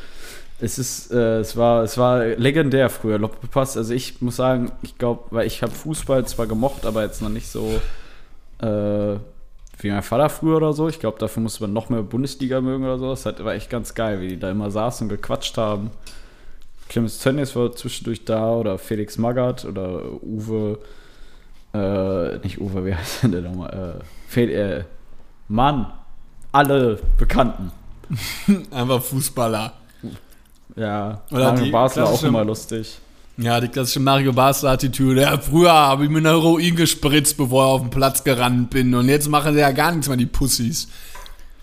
[0.60, 3.18] Es ist, äh, es war, es war legendär früher.
[3.18, 3.76] Doppelpass.
[3.76, 7.30] Also ich muss sagen, ich glaube, weil ich habe Fußball zwar gemocht, aber jetzt noch
[7.30, 7.80] nicht so
[8.60, 9.16] äh,
[9.78, 10.88] wie mein Vater früher oder so.
[10.88, 13.08] Ich glaube, dafür musste man noch mehr Bundesliga mögen oder so.
[13.08, 15.90] Das war echt ganz geil, wie die da immer saßen und gequatscht haben.
[16.88, 20.78] Clemens Tönnies war zwischendurch da oder Felix Magath oder Uwe,
[21.74, 24.00] äh, nicht Uwe, wie heißt denn der nochmal?
[24.34, 24.84] Äh, äh,
[25.48, 25.86] Mann,
[26.52, 27.72] alle Bekannten.
[28.70, 29.72] Einfach Fußballer.
[30.76, 32.98] Ja, Oder Mario Basler auch immer lustig.
[33.36, 35.22] Ja, die klassische Mario Basler-Attitüde.
[35.22, 38.94] Ja, früher habe ich mir eine Heroin gespritzt, bevor ich auf den Platz gerannt bin.
[38.94, 40.88] Und jetzt machen sie ja gar nichts mehr, die Pussys.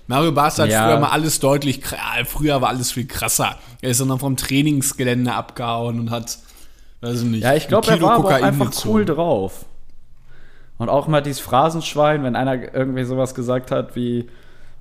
[0.08, 0.88] Mario Basler hat Ja.
[0.88, 1.82] früher mal alles deutlich,
[2.26, 3.58] früher war alles viel krasser.
[3.82, 6.40] Er ist dann vom Trainingsgelände abgehauen und hat,
[7.02, 8.90] weiß ich nicht, Ja, ich glaube, er war aber einfach gezogen.
[8.96, 9.66] cool drauf.
[10.78, 14.28] Und auch mal dieses Phrasenschwein, wenn einer irgendwie sowas gesagt hat wie,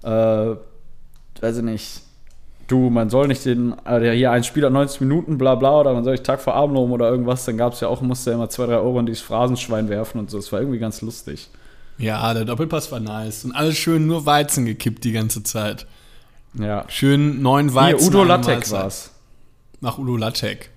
[0.03, 0.57] äh,
[1.41, 2.03] weiß ich nicht,
[2.67, 5.95] du, man soll nicht den, äh, der hier ein Spieler 90 Minuten, bla bla, oder
[5.95, 8.31] man soll nicht Tag vor Abend loben oder irgendwas, dann gab es ja auch, musste
[8.31, 10.37] er immer zwei, drei Euro in dieses Phrasenschwein werfen und so.
[10.37, 11.49] Das war irgendwie ganz lustig.
[11.99, 13.45] Ja, der Doppelpass war nice.
[13.45, 15.87] Und alles schön nur Weizen gekippt die ganze Zeit.
[16.55, 16.85] Ja.
[16.89, 18.09] Schön neun Hier, Weizen.
[18.09, 19.13] Udo eine Lattek war's.
[19.81, 20.71] Nach Udo Lattek.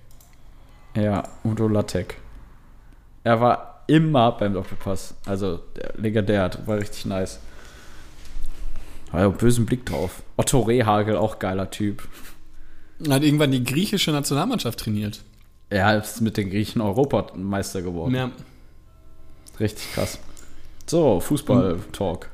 [0.94, 2.16] Ja, Udo Lattek.
[3.22, 5.14] Er war immer beim Doppelpass.
[5.26, 7.40] Also, der legendär, war richtig nice.
[9.10, 10.22] War ja einen bösen Blick drauf.
[10.36, 12.06] Otto Rehagel, auch geiler Typ.
[13.08, 15.22] Hat irgendwann die griechische Nationalmannschaft trainiert.
[15.70, 18.14] Er ist mit den Griechen Europameister geworden.
[18.14, 18.30] Ja.
[19.58, 20.18] Richtig krass.
[20.86, 22.30] So, Fußball-Talk.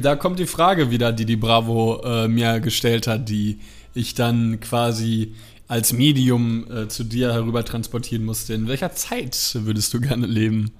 [0.00, 3.60] Da kommt die Frage wieder, die die Bravo äh, mir gestellt hat, die
[3.94, 5.34] ich dann quasi
[5.68, 8.54] als Medium äh, zu dir herüber transportieren musste.
[8.54, 10.72] In welcher Zeit würdest du gerne leben?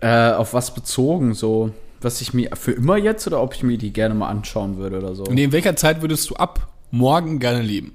[0.00, 1.72] Äh, auf was bezogen so?
[2.00, 4.98] Was ich mir für immer jetzt oder ob ich mir die gerne mal anschauen würde
[4.98, 5.24] oder so?
[5.24, 7.92] Nee, in welcher Zeit würdest du ab morgen gerne leben?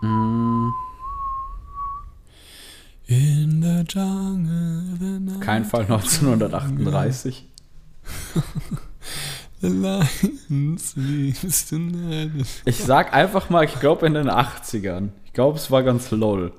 [0.00, 0.68] Mm.
[3.06, 7.48] In the jungle, the Kein Fall 1938.
[12.64, 15.08] Ich sag einfach mal, ich glaube in den 80ern.
[15.24, 16.52] Ich glaube, es war ganz lol.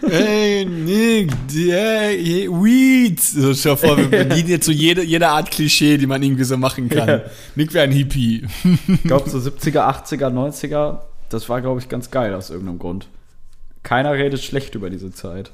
[0.00, 3.20] Hey, Nick, yeah, Weed.
[3.20, 6.56] So, schau vor, wir bedienen jetzt so jede, jede Art Klischee, die man irgendwie so
[6.56, 7.08] machen kann.
[7.08, 7.20] Ja.
[7.54, 8.46] Nick wäre ein Hippie.
[8.86, 13.08] Ich glaube, so 70er, 80er, 90er, das war, glaube ich, ganz geil aus irgendeinem Grund.
[13.82, 15.52] Keiner redet schlecht über diese Zeit.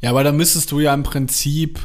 [0.00, 1.78] Ja, aber da müsstest du ja im Prinzip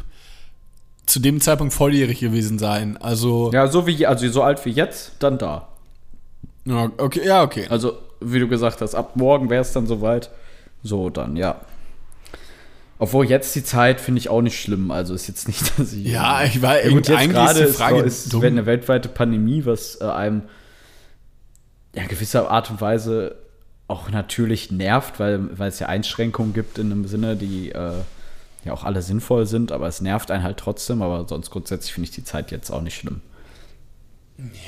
[1.12, 2.96] zu dem Zeitpunkt volljährig gewesen sein.
[2.98, 5.68] Also, Ja, so wie, also so alt wie jetzt, dann da.
[6.64, 7.68] ja, okay, ja, okay.
[7.70, 10.32] Also, wie du gesagt hast, ab morgen wäre es dann soweit.
[10.84, 11.60] So, dann, ja.
[12.98, 14.90] Obwohl jetzt die Zeit finde ich auch nicht schlimm.
[14.90, 16.06] Also ist jetzt nicht, dass ich.
[16.06, 18.44] Ja, ich war Ja, gut, jetzt eigentlich gerade ist die Frage ist, ist dumm.
[18.44, 20.44] eine weltweite Pandemie, was äh, einem
[21.94, 23.36] ja, in gewisser Art und Weise
[23.88, 27.92] auch natürlich nervt, weil, weil es ja Einschränkungen gibt in einem Sinne, die äh,
[28.64, 31.02] ja auch alle sinnvoll sind, aber es nervt einen halt trotzdem.
[31.02, 33.22] Aber sonst grundsätzlich finde ich die Zeit jetzt auch nicht schlimm.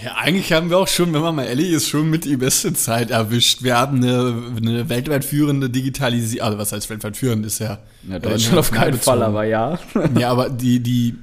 [0.03, 2.73] Ja, eigentlich haben wir auch schon, wenn man mal ehrlich ist, schon mit die beste
[2.73, 3.63] Zeit erwischt.
[3.63, 7.79] Wir haben eine, eine weltweit führende Digitalisierung, also was heißt weltweit führend, ist ja.
[8.07, 9.17] Ja, äh, Deutschland auf keinen bezogen.
[9.17, 9.79] Fall, aber ja.
[10.19, 11.15] Ja, aber die, die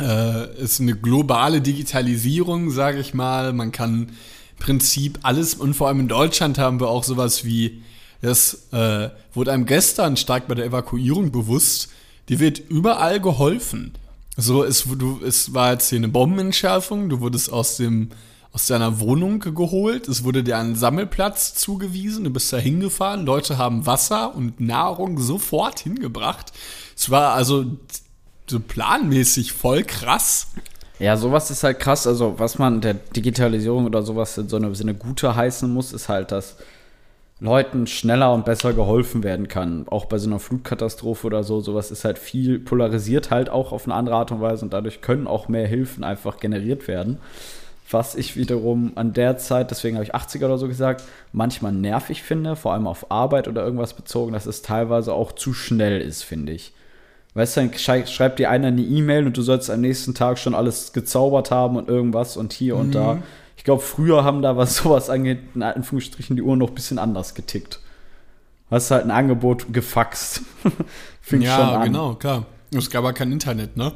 [0.00, 3.52] äh, ist eine globale Digitalisierung, sage ich mal.
[3.52, 7.82] Man kann im Prinzip alles, und vor allem in Deutschland haben wir auch sowas wie,
[8.22, 11.90] das äh, wurde einem gestern stark bei der Evakuierung bewusst,
[12.28, 13.92] die wird überall geholfen.
[14.36, 18.10] So, es, du, es war jetzt hier eine Bombenentschärfung, du wurdest aus dem
[18.52, 23.58] aus deiner Wohnung geholt, es wurde dir ein Sammelplatz zugewiesen, du bist da hingefahren, Leute
[23.58, 26.52] haben Wasser und Nahrung sofort hingebracht.
[26.96, 27.66] Es war also
[28.46, 30.48] so planmäßig voll krass.
[30.98, 32.06] Ja, sowas ist halt krass.
[32.06, 36.08] Also, was man der Digitalisierung oder sowas in so einem Sinne Gute heißen muss, ist
[36.08, 36.56] halt, dass
[37.38, 39.86] Leuten schneller und besser geholfen werden kann.
[39.88, 41.60] Auch bei so einer Flutkatastrophe oder so.
[41.60, 45.02] Sowas ist halt viel polarisiert halt auch auf eine andere Art und Weise und dadurch
[45.02, 47.18] können auch mehr Hilfen einfach generiert werden.
[47.90, 52.22] Was ich wiederum an der Zeit, deswegen habe ich 80er oder so gesagt, manchmal nervig
[52.22, 56.24] finde, vor allem auf Arbeit oder irgendwas bezogen, dass es teilweise auch zu schnell ist,
[56.24, 56.72] finde ich.
[57.34, 60.38] Weißt du, dann schrei- schreibt dir einer eine E-Mail und du sollst am nächsten Tag
[60.38, 63.18] schon alles gezaubert haben und irgendwas und hier und da.
[63.66, 67.00] Ich glaube, früher haben da, was sowas angeht, in Anführungsstrichen die Uhren noch ein bisschen
[67.00, 67.80] anders getickt.
[68.70, 70.42] Hast halt ein Angebot gefaxt.
[71.20, 71.86] Fing schon ja, an.
[71.88, 72.46] genau, klar.
[72.72, 73.90] Es gab aber kein Internet, ne?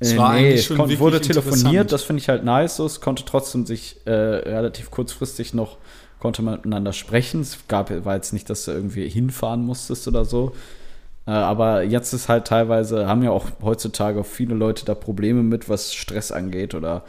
[0.00, 2.78] Es Äh, war nee, eigentlich es schon wirklich wurde telefoniert, das finde ich halt nice.
[2.78, 5.78] Es konnte trotzdem sich äh, relativ kurzfristig noch,
[6.18, 7.40] konnte man miteinander sprechen.
[7.40, 10.54] Es gab, war jetzt nicht, dass du irgendwie hinfahren musstest oder so.
[11.26, 15.70] Äh, aber jetzt ist halt teilweise, haben ja auch heutzutage viele Leute da Probleme mit,
[15.70, 17.02] was Stress angeht oder,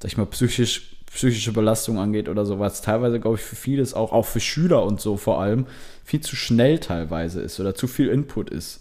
[0.00, 3.94] sag ich mal, psychisch, psychische Belastung angeht oder so, was teilweise, glaube ich, für vieles
[3.94, 5.66] auch, auch für Schüler und so vor allem,
[6.04, 8.80] viel zu schnell teilweise ist oder zu viel Input ist.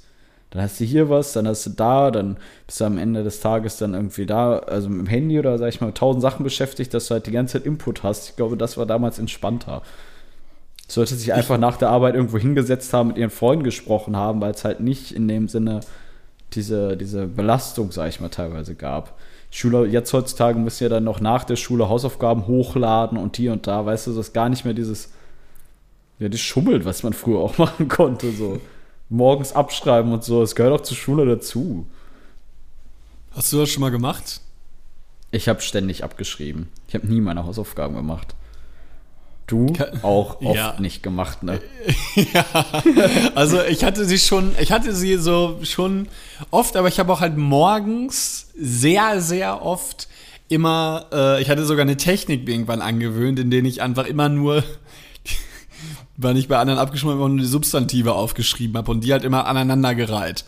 [0.52, 3.42] Dann hast du hier was, dann hast du da, dann bist du am Ende des
[3.42, 6.44] Tages dann irgendwie da, also mit dem Handy oder sag ich mal, mit tausend Sachen
[6.44, 8.30] beschäftigt, dass du halt die ganze Zeit Input hast.
[8.30, 9.82] Ich glaube, das war damals entspannter.
[10.88, 14.52] Sollte sich einfach nach der Arbeit irgendwo hingesetzt haben, mit ihren Freunden gesprochen haben, weil
[14.52, 15.82] es halt nicht in dem Sinne
[16.54, 19.18] diese, diese Belastung, sag ich mal, teilweise gab.
[19.56, 23.68] Schüler jetzt heutzutage müssen ja dann noch nach der Schule Hausaufgaben hochladen und hier und
[23.68, 25.14] da, weißt du, das ist gar nicht mehr dieses,
[26.20, 28.60] ja, das Schummelt, was man früher auch machen konnte, so.
[29.08, 31.86] Morgens abschreiben und so, es gehört auch zur Schule dazu.
[33.32, 34.42] Hast du das schon mal gemacht?
[35.32, 36.68] Ich habe ständig abgeschrieben.
[36.90, 38.36] Ich habe nie meine Hausaufgaben gemacht.
[39.48, 40.76] Du auch oft Ja.
[40.80, 41.62] nicht gemacht, ne?
[43.36, 46.08] Also ich hatte sie schon, ich hatte sie so schon
[46.52, 50.08] oft, aber ich habe auch halt morgens sehr, sehr oft
[50.48, 54.64] immer, äh, ich hatte sogar eine Technik irgendwann angewöhnt, in denen ich einfach immer nur,
[56.18, 59.48] weil ich bei anderen abgeschrieben habe, nur die Substantive aufgeschrieben habe und die halt immer
[59.48, 60.46] aneinandergereiht.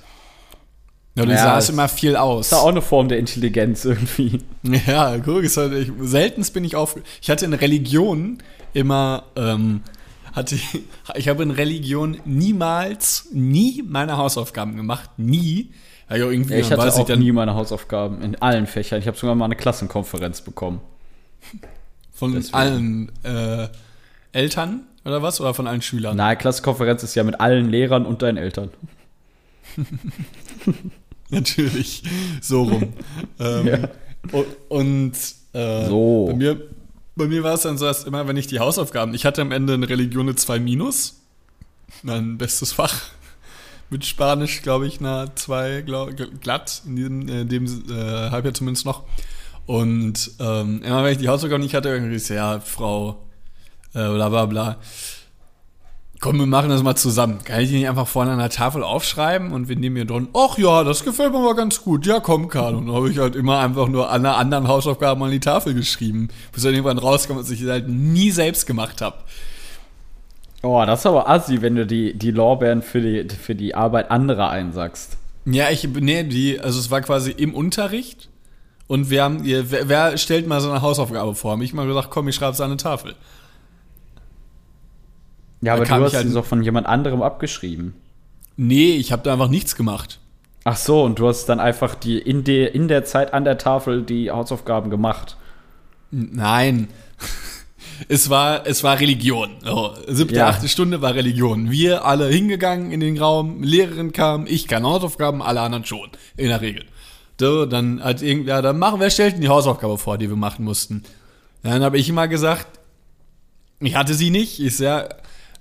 [1.15, 2.49] Ja, du Ja, sahst immer viel aus.
[2.49, 4.39] Das ist auch eine Form der Intelligenz irgendwie.
[4.85, 6.95] Ja, guck, ist halt, ich, seltenst bin ich auf.
[7.21, 8.37] Ich hatte in Religion
[8.77, 9.81] immer, ähm,
[10.33, 10.79] hatte ich,
[11.15, 15.71] ich habe in Religion niemals, nie meine Hausaufgaben gemacht, nie.
[16.09, 18.99] Ja, irgendwie, Ja, ich hatte auch dann nie meine Hausaufgaben in allen Fächern.
[18.99, 20.79] Ich habe sogar mal eine Klassenkonferenz bekommen.
[22.13, 22.55] von deswegen.
[22.55, 23.67] allen äh,
[24.31, 25.41] Eltern oder was?
[25.41, 26.15] Oder von allen Schülern?
[26.15, 28.69] Na, Klassenkonferenz ist ja mit allen Lehrern und deinen Eltern.
[31.29, 32.03] Natürlich.
[32.41, 32.93] So rum.
[33.39, 33.77] ähm, Ja.
[34.31, 35.11] und und
[35.53, 36.27] äh, So.
[36.29, 36.61] bei, mir,
[37.17, 39.51] bei mir war es dann so, dass immer, wenn ich die Hausaufgaben, ich hatte am
[39.51, 41.21] Ende in Religion eine 2 minus,
[42.03, 42.93] mein bestes Fach.
[43.89, 45.83] Mit Spanisch, glaube ich, eine 2
[46.41, 49.03] glatt, in diesem, äh, dem äh, Halbjahr zumindest noch.
[49.65, 53.23] Und ähm, immer wenn ich die Hausaufgaben nicht hatte, irgendwie so, ja, Frau,
[53.93, 54.77] Äh, bla bla bla.
[56.19, 57.39] Komm, wir machen das mal zusammen.
[57.43, 60.29] Kann ich die nicht einfach vorne an der Tafel aufschreiben und wir nehmen hier drin,
[60.33, 62.07] ach ja, das gefällt mir mal ganz gut.
[62.07, 62.73] Ja, komm, Karl.
[62.73, 66.29] Und dann habe ich halt immer einfach nur einer anderen Hausaufgabe an die Tafel geschrieben.
[66.51, 69.17] Bis dann irgendwann rauskam, dass ich das halt nie selbst gemacht habe.
[70.63, 74.09] Oh, das ist aber assi, wenn du die, die Lorbeeren für die, für die Arbeit
[74.09, 75.17] anderer einsackst.
[75.45, 78.27] Ja, ich, nee, die, also es war quasi im Unterricht
[78.87, 81.51] und wir haben, wer, wer stellt mal so eine Hausaufgabe vor?
[81.51, 83.13] Hab ich mal gesagt, komm, ich schreibe es an eine Tafel.
[85.61, 87.93] Ja, aber du hast halt- sie doch von jemand anderem abgeschrieben.
[88.57, 90.19] Nee, ich habe da einfach nichts gemacht.
[90.63, 93.57] Ach so, und du hast dann einfach die in, der in der Zeit an der
[93.57, 95.37] Tafel die Hausaufgaben gemacht.
[96.11, 96.87] Nein.
[98.09, 99.49] Es war, es war Religion.
[99.67, 100.49] Oh, siebte, Ja.
[100.49, 101.71] achte Stunde war Religion.
[101.71, 106.07] Wir alle hingegangen in den Raum, Lehrerin kam, ich keine Hausaufgaben, alle anderen schon.
[106.35, 106.85] In der Regel.
[107.39, 110.35] So, dann hat irgendwer, ja, dann machen, wer stellt denn die Hausaufgabe vor, die wir
[110.35, 111.01] machen mussten?
[111.63, 112.67] Dann habe ich immer gesagt,
[113.79, 115.09] ich hatte sie nicht, ich ja,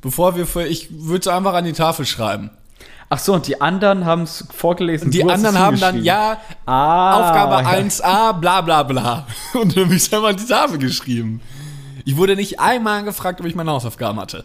[0.00, 2.50] bevor wir, für, ich würde es einfach an die Tafel schreiben.
[3.08, 5.10] Ach so, und die anderen haben es vorgelesen.
[5.12, 7.78] Die es anderen haben dann, ja, ah, Aufgabe ja.
[7.78, 9.26] 1a, bla bla bla.
[9.54, 11.40] Und dann habe ich einfach an die Tafel geschrieben.
[12.04, 14.44] Ich wurde nicht einmal gefragt, ob ich meine Hausaufgaben hatte.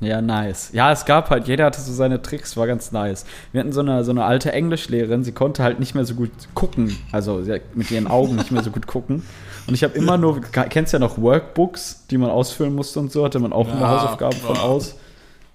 [0.00, 0.70] Ja, nice.
[0.72, 3.24] Ja, es gab halt, jeder hatte so seine Tricks, war ganz nice.
[3.52, 6.30] Wir hatten so eine, so eine alte Englischlehrerin, sie konnte halt nicht mehr so gut
[6.54, 7.42] gucken, also
[7.74, 9.22] mit ihren Augen nicht mehr so gut gucken.
[9.66, 13.24] Und ich habe immer nur, kennst ja noch Workbooks, die man ausfüllen musste und so,
[13.24, 14.62] hatte man auch immer Ja, Hausaufgaben von ja.
[14.62, 14.96] aus.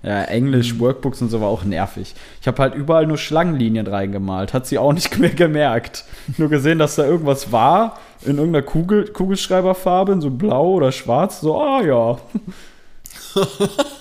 [0.02, 2.16] Ja, Englisch, Workbooks und so war auch nervig.
[2.40, 6.06] Ich habe halt überall nur Schlangenlinien reingemalt, hat sie auch nicht mehr gemerkt.
[6.38, 11.42] Nur gesehen, dass da irgendwas war, in irgendeiner Kugel, Kugelschreiberfarbe, in so blau oder schwarz,
[11.42, 12.18] so, ah ja.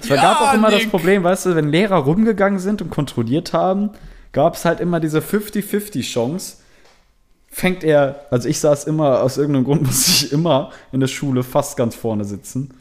[0.00, 0.90] Es Ja, gab auch immer das Nick.
[0.90, 3.90] Problem, weißt du, wenn Lehrer rumgegangen sind und kontrolliert haben,
[4.32, 6.58] gab es halt immer diese 50-50-Chance.
[7.48, 11.42] Fängt er, also ich saß immer, aus irgendeinem Grund musste ich immer in der Schule
[11.42, 12.74] fast ganz vorne sitzen.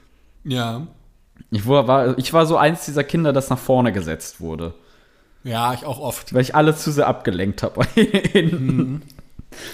[0.43, 0.87] Ja.
[1.51, 4.73] Ich war, ich war so eins dieser Kinder, das nach vorne gesetzt wurde.
[5.43, 6.33] Ja, ich auch oft.
[6.33, 7.85] Weil ich alle zu sehr abgelenkt habe.
[7.93, 9.03] hinten.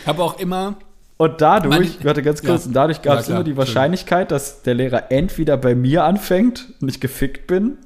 [0.06, 0.76] Habe auch immer,
[1.22, 2.68] Und dadurch, Manch- warte ganz kurz, Ja.
[2.70, 3.56] und dadurch gab es immer die.
[3.56, 7.78] Wahrscheinlichkeit, dass der Lehrer entweder bei mir anfängt und ich gefickt bin,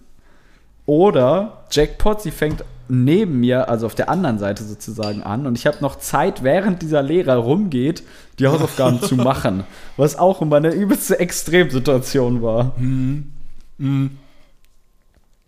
[0.85, 5.65] oder Jackpot, sie fängt neben mir, also auf der anderen Seite sozusagen an, und ich
[5.67, 8.03] habe noch Zeit, während dieser Lehrer rumgeht,
[8.39, 9.65] die Hausaufgaben zu machen.
[9.97, 12.71] Was auch immer eine übelste Extremsituation war.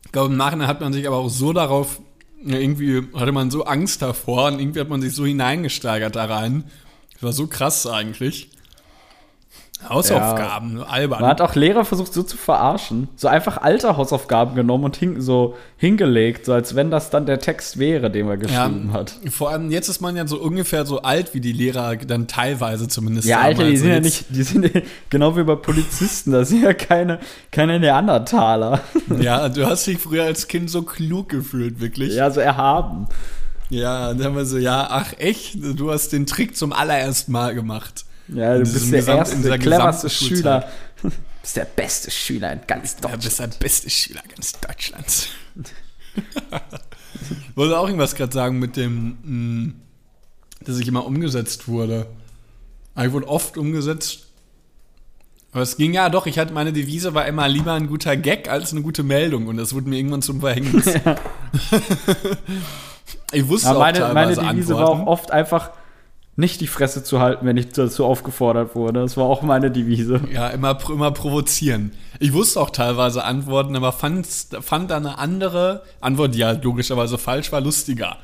[0.05, 2.01] ich glaube, im Nachhinein hat man sich aber auch so darauf,
[2.43, 6.25] ja, irgendwie hatte man so Angst davor und irgendwie hat man sich so hineingesteigert da
[6.25, 6.65] rein.
[7.17, 8.49] Das war so krass eigentlich.
[9.87, 11.21] Hausaufgaben, albern.
[11.21, 13.09] Man hat auch Lehrer versucht, so zu verarschen.
[13.15, 17.37] So einfach alte Hausaufgaben genommen und hin, so hingelegt, so als wenn das dann der
[17.39, 19.13] Text wäre, den er geschrieben hat.
[19.29, 22.87] Vor allem jetzt ist man ja so ungefähr so alt wie die Lehrer dann teilweise
[22.87, 23.27] zumindest.
[23.27, 26.63] Ja, Alter, die sind ja nicht, die sind ja- genau wie bei Polizisten, das sind
[26.63, 27.19] ja keine,
[27.51, 28.81] keine Neandertaler.
[29.19, 32.15] Ja, du hast dich früher als Kind so klug gefühlt, wirklich.
[32.15, 33.07] Ja, so erhaben.
[33.69, 37.31] Ja, und dann haben wir so, ja, ach echt, du hast den Trick zum allerersten
[37.31, 38.05] Mal gemacht.
[38.29, 40.69] Ja, du In bist der Gesamt- in erste, cleverste Schüler.
[41.01, 41.09] Du
[41.41, 43.23] bist der beste Schüler in ganz Du Deutschland.
[43.23, 45.27] bist der beste Schüler ganz Deutschlands.
[47.55, 49.73] Wollte auch irgendwas gerade sagen mit dem, mh,
[50.65, 52.07] dass ich immer umgesetzt wurde.
[52.95, 54.23] Aber Ich wurde oft umgesetzt.
[55.51, 58.49] Aber es ging ja doch, ich hatte meine Devise war immer lieber ein guter Gag
[58.49, 60.85] als eine gute Meldung und das wurde mir irgendwann zum Verhängnis.
[63.31, 65.01] ich wusste Aber auch meine, meine teilweise Devise war Antworten.
[65.01, 65.71] auch oft einfach,
[66.39, 69.01] nicht die Fresse zu halten, wenn ich dazu aufgefordert wurde.
[69.01, 70.21] Das war auch meine Devise.
[70.31, 71.91] Ja, immer, immer provozieren.
[72.19, 74.27] Ich wusste auch teilweise Antworten, aber fand,
[74.61, 78.17] fand da eine andere Antwort, die ja logischerweise falsch war, lustiger.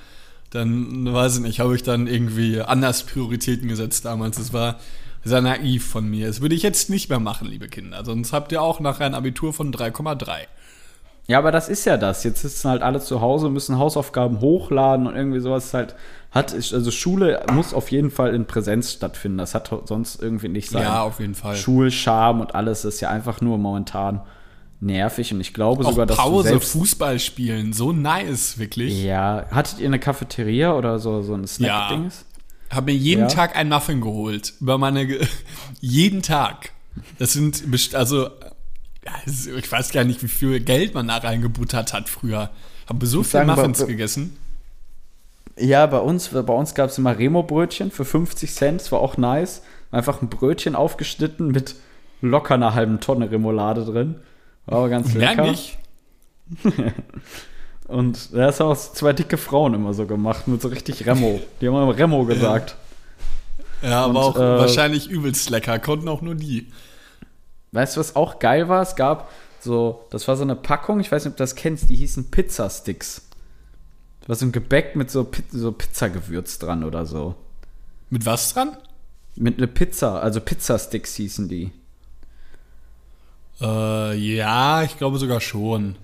[0.51, 4.37] Dann, weiß ich nicht, habe ich dann irgendwie anders Prioritäten gesetzt damals.
[4.37, 4.79] Das war
[5.23, 6.27] sehr naiv von mir.
[6.27, 8.05] Das würde ich jetzt nicht mehr machen, liebe Kinder.
[8.05, 10.29] Sonst habt ihr auch nachher ein Abitur von 3,3.
[11.27, 12.23] Ja, aber das ist ja das.
[12.23, 15.95] Jetzt sitzen halt alle zu Hause, müssen Hausaufgaben hochladen und irgendwie sowas halt
[16.31, 16.53] hat.
[16.53, 19.37] Also Schule muss auf jeden Fall in Präsenz stattfinden.
[19.37, 20.83] Das hat sonst irgendwie nicht sein.
[20.83, 21.55] Ja, auf jeden Fall.
[21.55, 24.21] Schulscham und alles ist ja einfach nur momentan
[24.81, 29.01] nervig und ich glaube Auch sogar, dass du Pause, selbst Fußball spielen, so nice, wirklich.
[29.01, 32.25] ja, hattet ihr eine Cafeteria oder so so ein Snack-Dings?
[32.69, 33.27] Habe mir jeden Ja.
[33.27, 34.53] Tag ein Muffin geholt.
[34.59, 35.07] Über meine.
[35.79, 36.71] Jeden Tag.
[37.19, 37.69] Das sind.
[37.71, 37.95] best-
[39.25, 39.51] Also.
[39.51, 42.49] ja, Ich weiß gar nicht, wie viel Geld man da reingebuttert hat früher.
[42.87, 44.37] Habe so muss viel Muffins bei- gegessen.
[45.57, 49.17] Ja, bei uns, bei uns gab es immer Remo-Brötchen für 50 Cent, das war auch
[49.17, 49.61] nice.
[49.91, 51.75] Einfach ein Brötchen aufgeschnitten mit
[52.21, 54.15] locker einer halben Tonne Remoulade drin.
[54.65, 55.43] War aber ganz lecker.
[55.43, 55.77] nicht.
[57.87, 61.39] Und das haben auch zwei dicke Frauen immer so gemacht, mit so richtig Remo.
[61.61, 62.75] Die haben immer Remo gesagt.
[63.81, 65.77] Ja, aber Und, auch äh, wahrscheinlich übelst lecker.
[65.79, 66.67] Konnten auch nur die.
[67.73, 68.81] Weißt du, was auch geil war?
[68.81, 71.89] Es gab so, das war so eine Packung, ich weiß nicht, ob du das kennst,
[71.89, 73.23] die hießen Pizzasticks.
[74.21, 77.35] Das war so ein Gebäck mit so, so Pizzagewürz dran oder so.
[78.09, 78.77] Mit was dran?
[79.35, 81.71] Mit einer Pizza, also Pizzasticks hießen die.
[83.61, 85.95] Äh, ja, ich glaube sogar schon.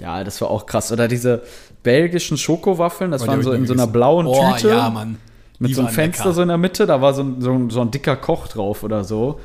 [0.00, 0.92] Ja, das war auch krass.
[0.92, 1.42] Oder diese
[1.82, 4.68] belgischen Schokowaffeln, das Oh, waren so in so einer blauen oh, Tüte.
[4.68, 5.18] ja, Mann.
[5.58, 6.34] Mit so einem Fenster lecker.
[6.34, 8.82] so in der Mitte, da war so ein, so ein, so ein dicker Koch drauf
[8.82, 9.40] oder so.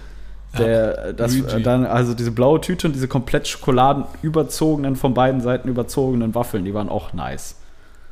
[0.60, 1.64] Der, das, Luigi.
[1.64, 6.66] dann, also diese blaue Tüte und diese komplett Schokoladen überzogenen, von beiden Seiten überzogenen Waffeln,
[6.66, 7.56] die waren auch nice.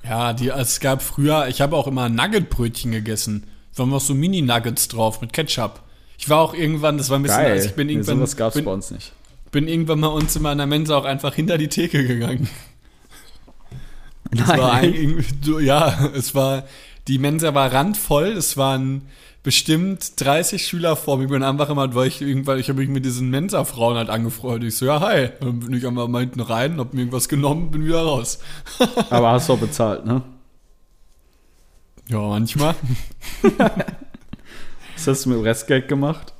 [0.04, 3.44] Ja, die, es gab früher, ich habe auch immer Nuggetbrötchen gegessen.
[3.74, 5.82] Da waren noch so Mini-Nuggets drauf mit Ketchup.
[6.18, 7.52] Ich war auch irgendwann, das war ein bisschen, Geil.
[7.54, 9.12] also ich bin Nee, irgendwann, sowas gab's bin, bei uns nicht.
[9.52, 12.48] bin irgendwann mal uns immer in der Mensa auch einfach hinter die Theke gegangen.
[14.32, 15.24] Es war Nein.
[15.46, 16.64] ein, ja, es war,
[17.08, 19.04] die Mensa war randvoll, es waren
[19.46, 21.26] bestimmt 30 Schüler vor mir.
[21.26, 24.70] Ich bin einfach immer, weil ich irgendwann, ich habe mich mit diesen Mensa-Frauen halt angefreundet.
[24.70, 25.30] Ich so, ja, hi.
[25.40, 28.40] Dann bin ich einmal mal hinten rein, hab mir irgendwas genommen, bin wieder raus.
[29.12, 30.24] Aber hast du auch bezahlt, ne?
[32.08, 32.74] Ja, manchmal.
[34.96, 36.34] Was hast du mit dem Restgeld gemacht?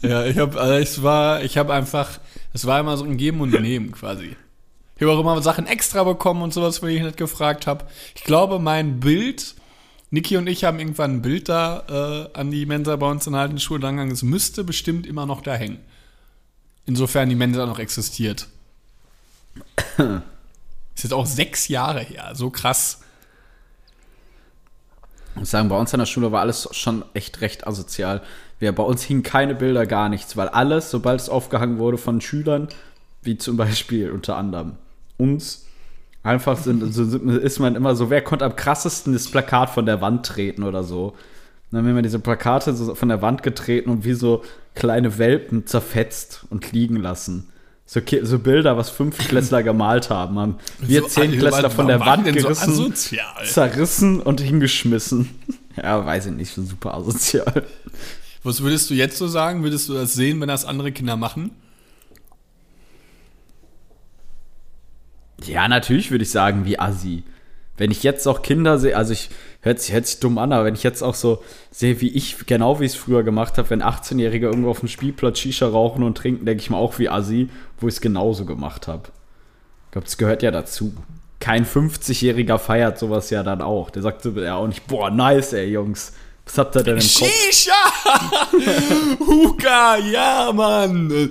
[0.00, 2.20] Ja, ich habe, also es war, ich habe einfach,
[2.54, 4.34] es war immer so ein Geben und Nehmen quasi.
[4.96, 7.84] Ich habe auch immer Sachen extra bekommen und sowas, wenn ich nicht gefragt habe.
[8.14, 9.56] Ich glaube, mein Bild,
[10.14, 13.32] Niki und ich haben irgendwann ein Bild da äh, an die Mensa bei uns in
[13.32, 14.10] der alten Schule gegangen.
[14.10, 15.80] Es müsste bestimmt immer noch da hängen.
[16.86, 18.46] Insofern die Mensa noch existiert.
[19.98, 23.00] Ist jetzt auch sechs Jahre her, so krass.
[25.34, 28.22] Ich muss sagen, bei uns an der Schule war alles schon echt recht asozial.
[28.60, 32.20] Wir, bei uns hingen keine Bilder, gar nichts, weil alles, sobald es aufgehangen wurde von
[32.20, 32.68] Schülern,
[33.22, 34.76] wie zum Beispiel unter anderem
[35.16, 35.66] uns,
[36.24, 39.86] einfach sind, so sind- ist man immer so, wer konnte am krassesten das Plakat von
[39.86, 41.08] der Wand treten oder so.
[41.70, 44.42] Und dann haben wir diese Plakate so von der Wand getreten und wie so
[44.74, 47.48] kleine Welpen zerfetzt und liegen lassen.
[47.86, 50.38] So, so Bilder, was Fünftklässler gemalt haben.
[50.38, 53.44] haben wir So, Zehntklässler von der Wand so gerissen asozial?
[53.44, 55.30] zerrissen und hingeschmissen.
[55.76, 57.64] Ja, weiß ich nicht, so super asozial.
[58.44, 59.64] Was würdest du jetzt so sagen?
[59.64, 61.50] Würdest du das sehen, wenn das andere Kinder machen?
[65.42, 67.24] Ja, natürlich würde ich sagen, wie assi.
[67.76, 69.30] Wenn ich jetzt auch Kinder sehe, also ich
[69.64, 72.46] hört sich, hört sich dumm an, aber wenn ich jetzt auch so sehe, wie ich,
[72.46, 76.04] genau wie ich es früher gemacht habe, wenn 18-Jährige irgendwo auf dem Spielplatz Shisha rauchen
[76.04, 77.48] und trinken, denke ich mir auch wie assi,
[77.80, 79.08] wo ich es genauso gemacht habe.
[79.86, 80.94] Ich glaube, das gehört ja dazu.
[81.40, 83.90] Kein 50-Jähriger feiert sowas ja dann auch.
[83.90, 86.12] Der sagt so ja auch nicht, boah, nice, ey, Jungs.
[86.46, 87.30] Was habt ihr denn im Kopf?
[87.30, 87.72] Shisha!
[89.26, 91.30] Huka, ja, Mann!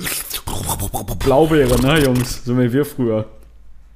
[1.20, 2.44] Blaubeere, ne, Jungs?
[2.44, 3.28] So wie wir früher.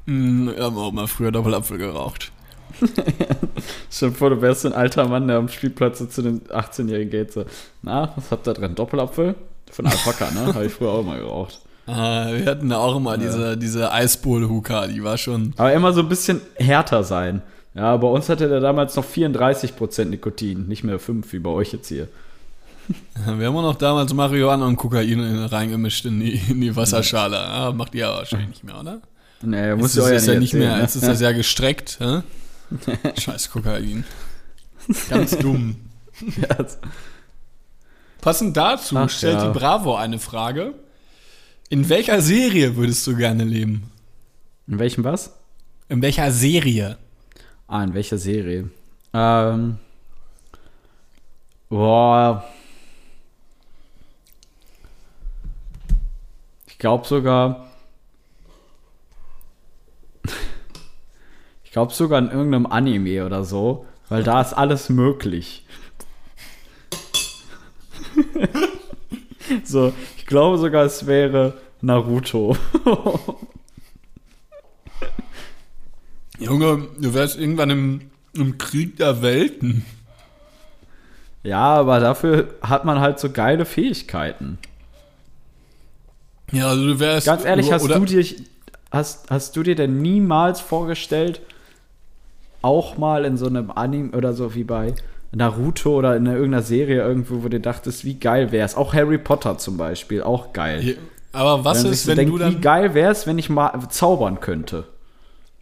[0.07, 2.31] Hm, Wir haben auch mal früher Doppelapfel geraucht.
[3.91, 7.09] Stell dir vor, du wärst so ein alter Mann, der am Spielplatz zu den 18-Jährigen
[7.09, 7.33] geht.
[7.33, 7.45] So,
[7.81, 8.75] na, was habt ihr drin?
[8.75, 9.35] Doppelapfel?
[9.71, 10.53] Von Alpaka, ne?
[10.53, 11.59] Habe ich früher auch mal geraucht.
[11.89, 15.53] Ah, wir hatten da auch immer diese, diese Eisbowl-Huka, die war schon.
[15.55, 17.41] Aber immer so ein bisschen härter sein.
[17.75, 21.71] Ja, bei uns hatte der damals noch 34% Nikotin, nicht mehr 5 wie bei euch
[21.71, 22.09] jetzt hier.
[23.15, 27.39] Wir haben auch noch damals Marihuana und Kokain reingemischt in die, in die Wasserschale.
[27.39, 28.99] Ah, macht ihr aber wahrscheinlich nicht mehr, oder?
[29.41, 32.21] Nee, muss ist ich euch ja nicht mehr, erzählen, jetzt ist das ja gestreckt, hä?
[33.19, 34.03] Scheiß Kokain.
[35.09, 35.75] Ganz dumm.
[36.21, 36.31] ne?
[36.49, 36.65] Ja,
[38.21, 39.47] Passend dazu Ach, stellt ja.
[39.51, 40.73] die Bravo eine Frage.
[41.69, 43.91] In welcher Serie würdest du gerne leben?
[44.67, 45.33] In welchem was?
[45.89, 46.97] In welcher Serie?
[47.67, 48.69] Ah, in welcher Serie?
[49.13, 49.77] Ähm.
[51.69, 52.43] Boah.
[56.67, 57.66] Ich glaube sogar.
[61.67, 65.65] Ich glaube sogar in irgendeinem Anime oder so, weil da ist alles möglich.
[69.65, 72.55] so, ich glaube sogar, es wäre Naruto.
[76.39, 79.85] Junge, du wärst irgendwann im, im Krieg der Welten.
[81.43, 84.57] ja, aber dafür hat man halt so geile Fähigkeiten.
[86.53, 87.27] Ja, also du wärst.
[87.27, 88.23] Ganz ehrlich, hast oder- du dir
[88.89, 91.41] hast, hast du dir denn niemals vorgestellt,
[92.67, 94.93] auch mal in so einem Anime oder so wie bei
[95.31, 98.75] Naruto oder in irgendeiner Serie irgendwo, wo du dachtest, wie geil wär's?
[98.75, 100.97] Auch Harry Potter zum Beispiel, auch geil.
[101.31, 102.51] Aber was Wenn ist, so wenn denkt, du dann.
[102.51, 104.85] wie geil wär's, wenn ich mal zaubern könnte?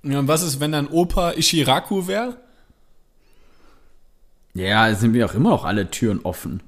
[0.04, 2.38] Ja, was ist, wenn dein Opa Ishiraku wäre?
[4.54, 6.62] Ja, sind mir auch immer noch alle Türen offen.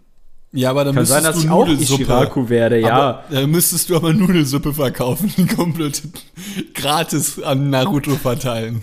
[0.52, 2.04] Ja, aber dann Kann müsstest sein, dass du ich auch Nudelsuppe.
[2.04, 2.94] Ishiraku werde, ja.
[2.94, 6.02] Aber dann müsstest du aber Nudelsuppe verkaufen und komplett
[6.74, 8.82] gratis an Naruto verteilen.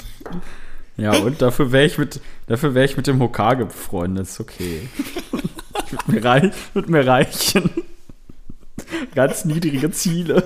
[0.97, 4.89] Ja, und dafür wäre ich mit dafür wäre ich mit dem Hokage befreundet, ist okay.
[5.91, 7.71] wird, mir reich, wird mir reichen.
[9.15, 10.45] ganz niedrige Ziele.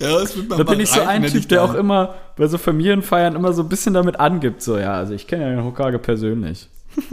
[0.00, 2.58] Ja, das wird man Da bin ich so ein Typ, der auch immer bei so
[2.58, 4.62] Familienfeiern immer so ein bisschen damit angibt.
[4.62, 6.68] So, ja, also ich kenne ja den Hokage persönlich.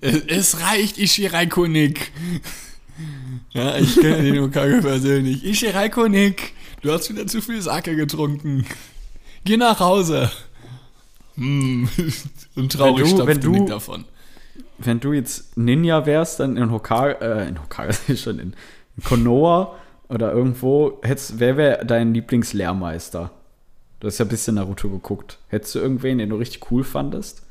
[0.00, 2.12] Es, es reicht, Ishirai Konik.
[3.52, 5.42] Ja, ich kenne den Hokage persönlich.
[5.42, 6.52] Ishirai Konik,
[6.82, 8.66] du hast wieder zu viel Sake getrunken.
[9.44, 10.30] Geh nach Hause.
[11.36, 11.88] Hm.
[12.56, 14.04] Und traurig Wenn du- wenn du- davon.
[14.78, 18.54] Wenn du jetzt Ninja wärst, dann in Hokage, äh, in Hokage, schon, in,
[19.04, 19.72] Konoha
[20.08, 23.30] oder irgendwo, hättest, wer wäre dein Lieblingslehrmeister?
[24.00, 25.38] Du hast ja ein bisschen Naruto geguckt.
[25.48, 27.42] Hättest du irgendwen, den du richtig cool fandest?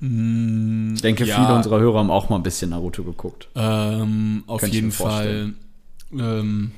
[0.00, 1.36] ich denke, ja.
[1.36, 3.46] viele unserer Hörer haben auch mal ein bisschen Naruto geguckt.
[3.54, 5.08] Ähm, auf jeden Fall.
[5.10, 5.56] vorstellen.
[6.12, 6.72] Ähm,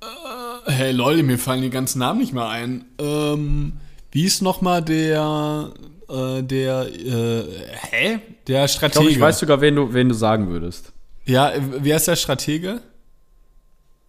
[0.00, 2.84] äh, hey lol, mir fallen die ganzen Namen nicht mehr ein.
[2.98, 3.72] Ähm,
[4.12, 5.68] wie ist nochmal der,
[6.08, 7.44] äh, der, äh,
[7.90, 8.18] hä?
[8.46, 8.92] Der Ich Stratege.
[9.00, 10.92] glaube, ich weiß sogar, wen du, wen du sagen würdest.
[11.26, 12.80] ja, äh, wer ist der Stratege?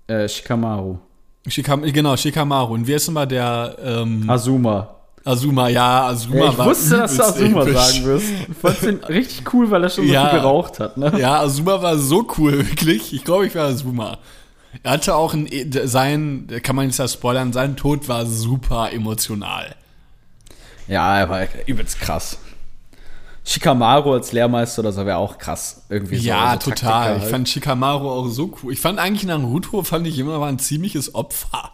[0.07, 0.97] Äh, Shikamaru.
[1.47, 2.73] Shikam genau, Shikamaru.
[2.73, 4.95] Und wer ist nochmal der, ähm, Azuma.
[5.23, 5.69] Azuma?
[5.69, 7.75] Ja, Azuma Ja, ich war wusste, dass du Azuma episch.
[7.77, 8.25] sagen wirst.
[8.49, 10.29] Ich fand den richtig cool, weil er schon so Ja.
[10.29, 10.97] viel geraucht hat.
[10.97, 11.13] Ne?
[11.19, 13.13] Ja, Azuma war so cool, wirklich.
[13.13, 14.17] Ich glaube, ich war Azuma.
[14.83, 15.47] Er hatte auch ein,
[15.85, 19.75] sein, kann man jetzt ja spoilern, sein Tod war super emotional.
[20.87, 22.37] Ja, er war übelst krass.
[23.43, 25.83] Shikamaru als Lehrmeister oder so wäre auch krass.
[25.89, 26.91] Irgendwie ja, so total.
[26.91, 27.31] Taktiker Ich halt.
[27.31, 28.73] fand Shikamaru auch so cool.
[28.73, 31.71] Ich fand eigentlich Naruto, fand ich immer war ein ziemliches Opfer.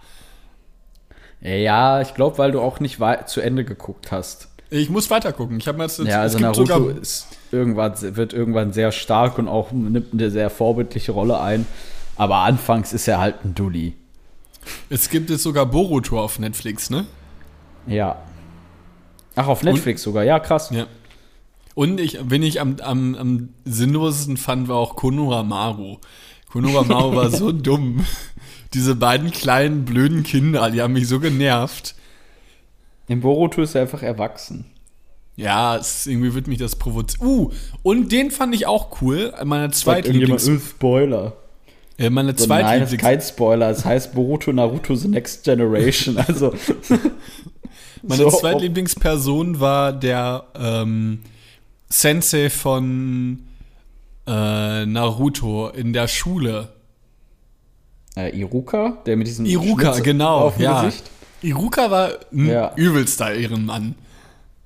[1.41, 4.47] Ja, ich glaube, weil du auch nicht zu Ende geguckt hast.
[4.69, 5.57] Ich muss weiter gucken.
[5.59, 8.91] Ich habe mir jetzt, Ja, also es gibt Naruto sogar, ist irgendwann, wird irgendwann sehr
[8.91, 11.65] stark und auch nimmt eine sehr vorbildliche Rolle ein.
[12.17, 13.93] Aber anfangs ist er halt ein Dulli.
[14.89, 17.05] es gibt jetzt sogar Boruto auf Netflix, ne?
[17.85, 18.17] Ja.
[19.35, 20.23] Ach, auf Netflix sogar.
[20.23, 20.71] Ja, krass.
[20.71, 20.87] Ja.
[21.75, 25.97] Und ich, wenn ich am, am, am sinnlosesten fand, war auch Konohamaru.
[26.49, 28.03] Konohamaru war so dumm.
[28.73, 31.93] Diese beiden kleinen, blöden Kinder, die haben mich so genervt.
[33.07, 34.65] Im Boruto ist er einfach erwachsen.
[35.35, 37.27] Ja, es, irgendwie wird mich das provozieren.
[37.27, 37.51] Uh,
[37.83, 39.33] und den fand ich auch cool.
[39.45, 40.65] Meine Sagt irgendjemand, Zweitlieblings...
[40.65, 41.33] äh, Spoiler.
[41.97, 43.69] Meine So, nein, das ist kein Spoiler.
[43.71, 46.17] Es heißt Boruto Naruto The Next Generation.
[46.27, 46.53] Also.
[48.03, 51.19] Meine so, Zweitlieblingsperson war der ähm,
[51.89, 53.39] Sensei von
[54.27, 56.69] äh, Naruto in der Schule.
[58.15, 60.83] Äh, Iruka, der mit diesem Iruka, Schlitz genau, auf dem ja.
[60.83, 61.09] Gesicht.
[61.41, 62.71] Iruka war ein Ja.
[62.75, 63.95] übelster Ehrenmann.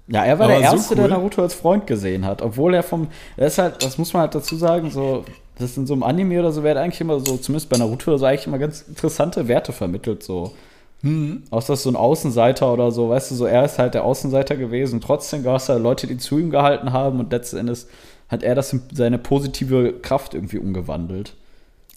[0.08, 1.02] Ja, er war Aber der so Erste, cool.
[1.02, 2.42] der Naruto als Freund gesehen hat.
[2.42, 3.08] Obwohl er vom.
[3.38, 5.24] Er ist halt, das muss man halt dazu sagen, so.
[5.62, 8.20] Das in so einem Anime oder so wird eigentlich immer so, zumindest bei Naruto oder
[8.20, 10.54] so, eigentlich immer ganz interessante Werte vermittelt, so.
[11.02, 11.44] Hm.
[11.50, 15.02] Außer so ein Außenseiter oder so, weißt du, so er ist halt der Außenseiter gewesen.
[15.02, 17.88] Trotzdem gab es halt Leute, die zu ihm gehalten haben und letzten Endes
[18.30, 21.34] hat er das in seine positive Kraft irgendwie umgewandelt.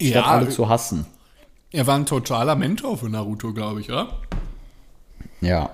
[0.01, 1.07] Statt Ja, alle zu hassen.
[1.71, 4.09] er war ein totaler Mentor für Naruto, glaube ich, oder?
[5.41, 5.71] Ja.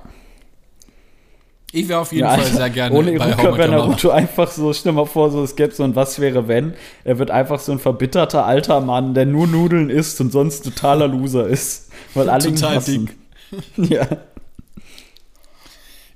[1.73, 3.71] Ich wäre auf jeden Ja, Fall sehr gerne Ohne bei Iruka wäre.
[3.71, 6.75] Naruto einfach so, stell mal vor, so, es gäbe so ein Was wäre wenn.
[7.05, 11.07] Er wird einfach so ein verbitterter alter Mann, der nur Nudeln isst und sonst totaler
[11.07, 11.91] Loser ist.
[12.15, 13.11] Weil alle ihn Total hassen.
[13.77, 14.07] ja.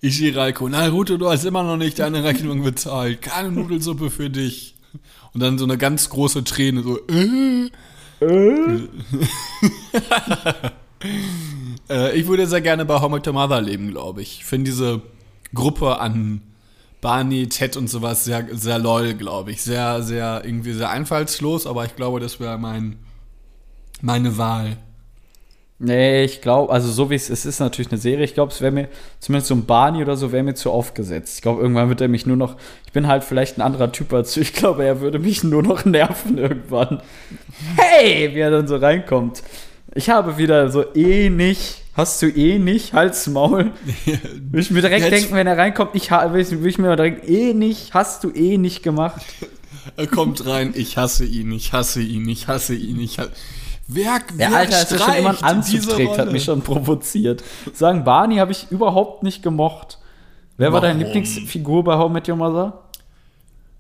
[0.01, 3.23] Ishiraiko, Naruto, du hast immer noch nicht deine Rechnung bezahlt.
[3.23, 4.75] Keine Nudelsuppe für dich.
[5.33, 7.71] Und dann so eine ganz große Träne, so, äh.
[11.89, 14.39] äh, ich würde sehr gerne bei How Met Your Mother leben, glaube ich.
[14.41, 15.03] Ich finde diese
[15.55, 16.43] Gruppe an
[17.01, 19.63] Barney, Ted und sowas sehr, sehr lol, glaube ich.
[19.63, 22.97] Sehr, sehr, irgendwie sehr einfallslos, aber ich glaube, das wäre mein,
[24.01, 24.79] meine Wahl.
[25.79, 28.25] Nee, ich glaube, also so wie es ist, ist natürlich eine Serie.
[28.25, 28.89] Ich glaube, es wäre mir,
[29.19, 31.37] zumindest so ein Barney oder so, wäre mir zu aufgesetzt.
[31.37, 34.13] Ich glaube, irgendwann wird er mich nur noch, ich bin halt vielleicht ein anderer Typ
[34.15, 34.35] als.
[34.39, 37.03] Ich glaube, er würde mich nur noch nerven irgendwann.
[37.77, 39.43] Hey, wie er dann so reinkommt.
[39.95, 43.73] Ich habe wieder so eh nicht, hast du eh nicht, Hals, Maul.
[44.51, 47.55] Will ich mir direkt Jetzt- denken, wenn er reinkommt, ich will ich, mir direkt eh
[47.55, 49.23] nicht, hast du eh nicht gemacht.
[49.97, 53.33] Er kommt rein, ich hasse ihn, ich hasse ihn, ich hasse ihn, ich hasse
[53.87, 57.45] Wer, wer Alter, als er schon immer streicht Anzug hat mich schon provoziert.
[57.75, 59.99] Sagen, Barney habe ich überhaupt nicht gemocht.
[60.57, 61.13] Wer war deine Warum?
[61.13, 62.85] Lieblingsfigur bei How Met Your Mother?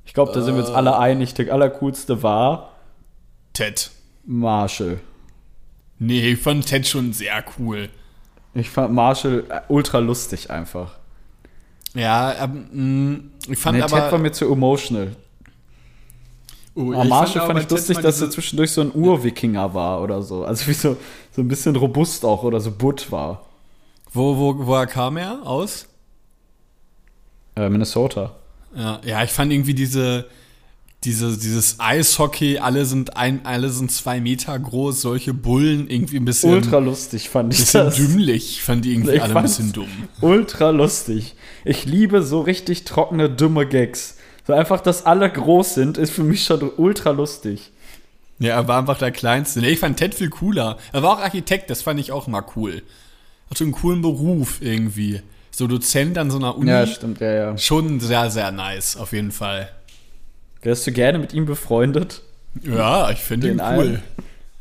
[0.04, 1.32] Ich glaube, da sind wir uns alle einig.
[1.34, 2.72] Der allercoolste war
[3.54, 3.90] Ted.
[4.26, 5.00] Marshall.
[5.98, 7.88] Nee, ich fand Ted schon sehr cool.
[8.54, 10.92] Ich fand Marshall äh, ultra lustig einfach.
[11.94, 14.00] Ja, ähm, mh, ich fand Nee, aber.
[14.00, 15.14] Ted war mir zu emotional.
[16.74, 20.22] oh, Aber Marshall aber fand ich lustig, dass er zwischendurch so ein Ur-Wikinger war oder
[20.22, 20.44] so.
[20.44, 20.96] Also wie so,
[21.32, 23.44] so ein bisschen robust auch oder so butt war.
[24.12, 25.86] Wo, wo, woher kam er aus?
[27.56, 28.32] Äh, Minnesota.
[28.74, 30.26] Ja, ja, ich fand irgendwie diese,
[31.04, 36.24] diese, dieses Eishockey, alle sind ein, alle sind zwei Meter groß, solche Bullen, irgendwie ein
[36.24, 37.96] bisschen, Ultra lustig fand ich bisschen das.
[37.96, 39.88] dümmlich, fand die irgendwie Ich alle ein bisschen dumm.
[40.20, 41.34] Ultra lustig.
[41.64, 44.16] Ich liebe so richtig trockene, dumme Gags.
[44.46, 47.72] So einfach, dass alle groß sind, ist für mich schon ultra lustig.
[48.38, 49.60] Ja, er war einfach der Kleinste.
[49.60, 50.78] Nee, ich fand Ted viel cooler.
[50.92, 52.82] Er war auch Architekt, das fand ich auch immer cool.
[53.50, 55.22] Hatte einen coolen Beruf irgendwie.
[55.50, 56.70] So Dozent an so einer Uni.
[56.70, 57.58] Ja, stimmt, ja, ja.
[57.58, 59.70] Schon sehr, sehr nice, auf jeden Fall.
[60.64, 62.22] Wärst du gerne mit ihm befreundet?
[62.62, 63.60] Ja, ich finde ihn cool.
[63.60, 64.02] allen?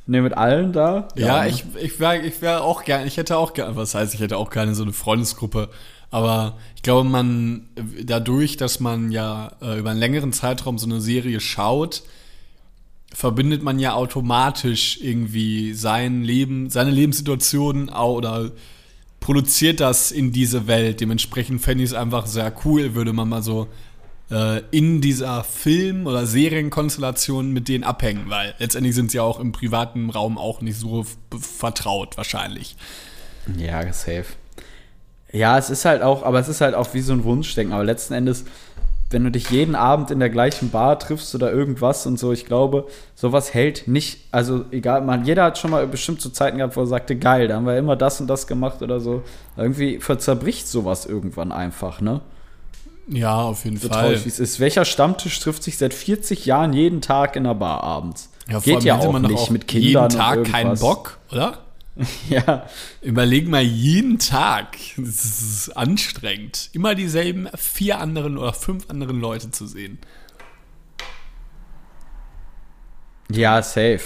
[0.06, 1.08] Ne, mit allen da?
[1.16, 1.50] Ja, ne?
[1.50, 4.38] ich, ich wäre ich wär auch gerne, ich hätte auch gerne, was heißt, ich hätte
[4.38, 5.70] auch gerne so eine Freundesgruppe.
[6.12, 7.70] Aber ich glaube, man,
[8.04, 12.04] dadurch, dass man ja äh, über einen längeren Zeitraum so eine Serie schaut,
[13.14, 18.52] verbindet man ja automatisch irgendwie sein Leben, seine Lebenssituation oder
[19.20, 21.00] produziert das in diese Welt.
[21.00, 23.70] Dementsprechend fände ich es einfach sehr cool, würde man mal so
[24.72, 29.52] in dieser Film- oder Serienkonstellation mit denen abhängen, weil letztendlich sind sie ja auch im
[29.52, 32.76] privaten Raum auch nicht so vertraut, wahrscheinlich.
[33.58, 34.26] Ja, safe.
[35.32, 37.74] Ja, es ist halt auch, aber es ist halt auch wie so ein Wunschdenken.
[37.74, 38.46] Aber letzten Endes,
[39.10, 42.46] wenn du dich jeden Abend in der gleichen Bar triffst oder irgendwas und so, ich
[42.46, 46.76] glaube, sowas hält nicht, also egal, man, jeder hat schon mal bestimmt so Zeiten gehabt,
[46.76, 49.24] wo er sagte, geil, da haben wir immer das und das gemacht oder so.
[49.58, 52.22] Irgendwie zerbricht sowas irgendwann einfach, ne?
[53.08, 54.04] Ja, auf jeden So Fall.
[54.04, 54.60] traurig wie es ist.
[54.60, 58.30] Welcher Stammtisch trifft sich seit 40 Jahren jeden Tag in der Bar abends?
[58.50, 60.78] Ja, Geht ja auch nicht auch mit Kindern jeden Tag keinen.
[60.80, 61.60] Bock, oder?
[62.28, 62.66] Ja,
[63.02, 64.78] Überleg mal jeden Tag.
[64.98, 66.70] Das ist anstrengend.
[66.74, 70.00] Immer dieselben vier anderen oder fünf anderen Leute zu sehen.
[73.30, 74.02] Ja, safe.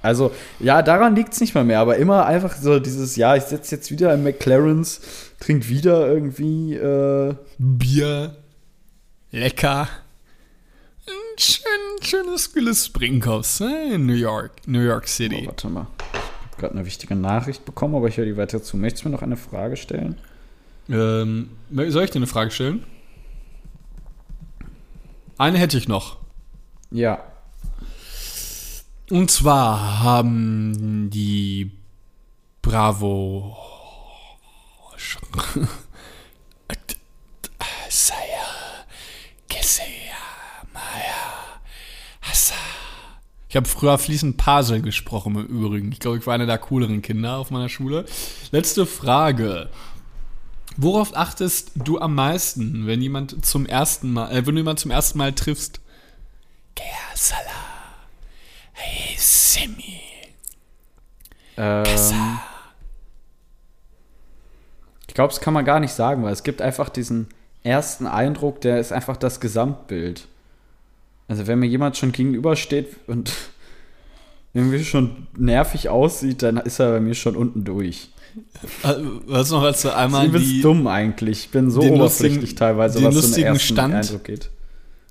[0.00, 3.44] Also, ja, daran liegt es nicht mal mehr, aber immer einfach so dieses, ja, ich
[3.44, 5.00] sitze jetzt wieder im McLarens,
[5.40, 8.36] trink wieder irgendwie, äh, Bier,
[9.30, 9.88] lecker.
[11.06, 11.62] Ein schön,
[12.02, 13.94] schönes kühles Springkopf ne?
[13.94, 15.46] in New York, New York oh, City.
[15.46, 15.86] warte mal.
[16.12, 18.76] Ich habe gerade eine wichtige Nachricht bekommen, aber ich höre die weiter zu.
[18.76, 20.16] Möchtest du mir noch eine Frage stellen?
[20.90, 22.84] Ähm, soll ich dir eine Frage stellen?
[25.38, 26.18] Eine hätte ich noch.
[26.90, 27.22] Ja.
[29.10, 31.70] Und zwar haben die
[32.60, 33.56] Bravo
[37.88, 38.84] Saya
[39.48, 40.16] Kesea
[40.72, 41.60] Maya
[42.20, 42.54] Hassa.
[43.48, 45.92] Ich habe früher fließend Pasel gesprochen im Übrigen.
[45.92, 48.04] Ich glaube, ich war einer der cooleren Kinder auf meiner Schule.
[48.50, 49.70] Letzte Frage.
[50.76, 54.90] Worauf achtest du am meisten, wenn jemand zum ersten Mal, äh, wenn du jemanden zum
[54.90, 55.80] ersten Mal triffst?
[56.74, 57.40] Kersala.
[58.72, 60.00] Hey, Simi.
[61.56, 62.00] Ähm, ich
[65.18, 67.26] glaube, das kann man gar nicht sagen, weil es gibt einfach diesen
[67.64, 70.28] ersten Eindruck, der ist einfach das Gesamtbild.
[71.26, 73.32] Also wenn mir jemand schon gegenübersteht und
[74.54, 78.10] irgendwie schon nervig aussieht, dann ist er bei mir schon unten durch.
[78.84, 78.94] Äh,
[79.26, 81.40] Was noch, als du einmal Ich bin die, dumm eigentlich.
[81.46, 84.50] Ich bin so oberflächlich lustigen- teilweise, was so lustigen ersten Stand- Eindruck geht.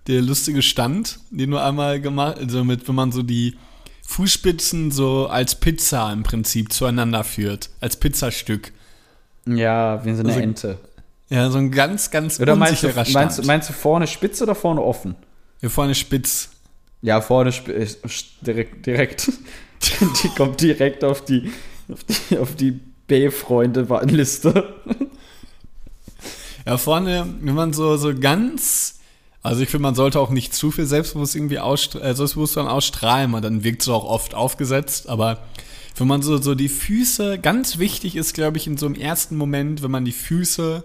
[0.08, 3.55] der lustige Stand, den du einmal gemacht, also mit, wenn man so die
[4.03, 8.72] Fußspitzen so als Pizza im Prinzip zueinander führt, als Pizzastück.
[9.48, 10.78] Ja, wie so eine Also- Ente.
[11.30, 13.14] Ja, so ein ganz, ganz Oder meinst du, Stand.
[13.14, 15.16] meinst, du- meinst du vorne spitz oder vorne offen?
[15.60, 16.50] Hier vorne spitz.
[17.02, 17.86] Ja, vorne sp äh,
[18.41, 18.86] direkt.
[18.86, 19.30] direkt.
[20.24, 21.52] die kommt direkt auf die,
[21.91, 22.72] auf die, auf die
[23.08, 24.74] B-Freunde-Liste.
[26.66, 29.00] Ja, vorne, wenn man so, so ganz,
[29.41, 33.32] also ich finde, man sollte auch nicht zu viel Selbstbewusst irgendwie ausstrahlen, äh, Selbstbewusstsein ausstrahlen,
[33.32, 35.39] weil dann wirkt es auch oft aufgesetzt, aber
[36.00, 39.38] wenn man so, so die Füße, ganz wichtig ist, glaube ich, in so einem ersten
[39.38, 40.84] Moment, wenn man die Füße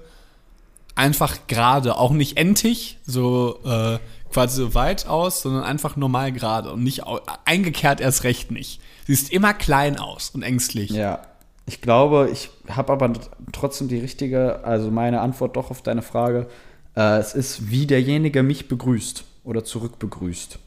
[0.95, 3.99] einfach gerade, auch nicht entig, so äh,
[4.33, 7.03] quasi so weit aus, sondern einfach normal gerade und nicht
[7.45, 8.81] eingekehrt erst recht nicht.
[9.07, 10.91] Siehst immer klein aus und ängstlich.
[10.91, 11.23] Ja.
[11.65, 13.13] Ich glaube, ich habe aber
[13.53, 16.49] trotzdem die richtige, also meine Antwort doch auf deine Frage.
[16.97, 20.59] Äh, es ist, wie derjenige mich begrüßt oder zurückbegrüßt.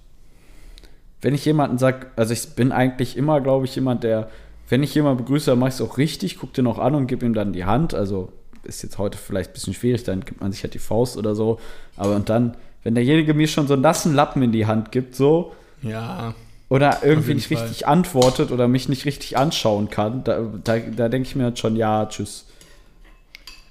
[1.25, 4.29] Wenn ich jemanden sage, also ich bin eigentlich immer, glaube ich, jemand, der,
[4.69, 7.07] wenn ich jemanden begrüße, dann mache ich es auch richtig, gucke den auch an und
[7.07, 7.95] gebe ihm dann die Hand.
[7.95, 11.17] Also ist jetzt heute vielleicht ein bisschen schwierig, dann gibt man sich halt die Faust
[11.17, 11.59] oder so.
[11.97, 15.15] Aber und dann, wenn derjenige mir schon so einen nassen Lappen in die Hand gibt,
[15.15, 16.35] so, Ja.
[16.69, 17.63] oder irgendwie nicht Fall.
[17.63, 21.57] richtig antwortet oder mich nicht richtig anschauen kann, da, da, da denke ich mir halt
[21.57, 22.45] schon, ja, tschüss.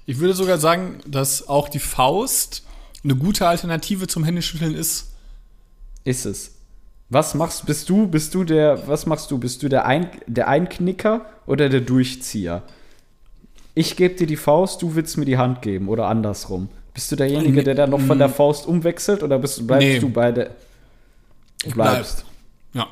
[0.05, 2.65] Ich würde sogar sagen, dass auch die Faust
[3.05, 5.13] eine gute Alternative zum Händeschütteln ist.
[6.03, 6.54] Ist es.
[7.15, 9.37] Was machst bist du, bist du der, was machst du?
[9.37, 12.61] Bist du der, Ein, der Einknicker oder der Durchzieher?
[13.73, 16.67] Ich gebe dir die Faust, du willst mir die Hand geben oder andersrum.
[16.93, 19.99] Bist du derjenige, der dann noch von der Faust umwechselt oder bist, bleibst Nee.
[19.99, 20.49] du bei der.
[21.73, 22.25] bleibst.
[22.73, 22.85] Ja.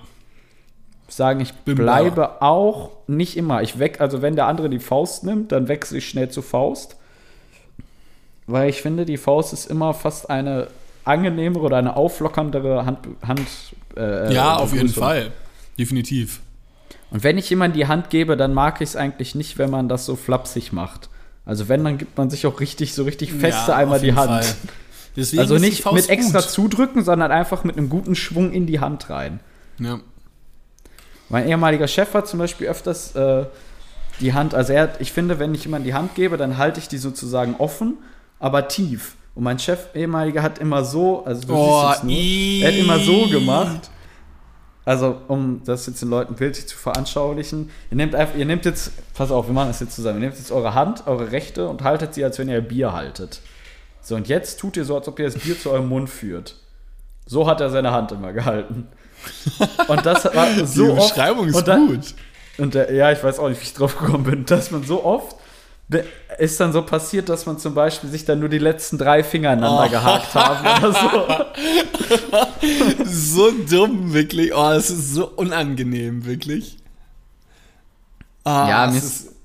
[1.10, 3.62] sagen, ich Bin bleibe auch nicht immer.
[3.62, 6.96] Ich weg, also wenn der andere die Faust nimmt, dann wechsle ich schnell zu Faust.
[8.48, 10.68] Weil ich finde, die Faust ist immer fast eine
[11.04, 13.00] angenehmere oder eine auflockerndere Hand.
[13.28, 13.42] Hand
[13.98, 14.90] äh, Ja, auf jeden.
[14.90, 15.32] Fall.
[15.78, 16.42] Definitiv.
[17.12, 19.88] Und wenn ich jemand die Hand gebe, dann mag ich es eigentlich nicht, wenn man
[19.90, 21.10] das so flapsig macht.
[21.46, 24.56] Also wenn, dann gibt man sich auch richtig, so richtig feste Ja, einmal die Hand.
[25.38, 26.50] Also nicht mit extra gut.
[26.50, 29.42] zudrücken, sondern einfach mit einem guten Schwung in die Hand rein.
[29.78, 30.00] Ja.
[31.30, 33.46] Mein ehemaliger Chef hat zum Beispiel öfters äh,
[34.20, 36.80] die Hand, also er hat, ich finde, wenn ich jemand die Hand gebe, dann halte
[36.80, 37.98] ich die sozusagen offen,
[38.40, 39.16] aber tief.
[39.36, 43.00] Und mein Chef ehemaliger hat immer so, also du Oh, siehst nur, er hat immer
[43.00, 43.90] so gemacht.
[44.86, 48.92] Also, um das jetzt den Leuten bildlich zu veranschaulichen, ihr nehmt einfach, ihr nehmt jetzt,
[49.14, 51.84] pass auf, wir machen das jetzt zusammen, ihr nehmt jetzt eure Hand, eure rechte und
[51.84, 53.40] haltet sie, als wenn ihr Bier haltet.
[54.02, 56.58] So, und jetzt tut ihr so, als ob ihr das Bier zu eurem Mund führt.
[57.26, 58.88] So hat er seine Hand immer gehalten.
[59.88, 61.16] Und das war so die oft.
[61.16, 62.14] Beschreibung ist und dann, gut.
[62.58, 65.06] Und der, ja, ich weiß auch nicht, wie ich drauf gekommen bin, dass man so
[65.06, 65.38] oft
[66.40, 69.52] ist dann so passiert, dass man zum Beispiel sich dann nur die letzten drei Finger
[69.52, 69.90] aneinander Oh.
[69.90, 71.46] gehakt haben oder so.
[73.06, 74.54] So dumm, wirklich.
[74.56, 76.78] Oh, es ist so unangenehm, wirklich.
[78.44, 79.36] Ah, Ja, es mir ist, ist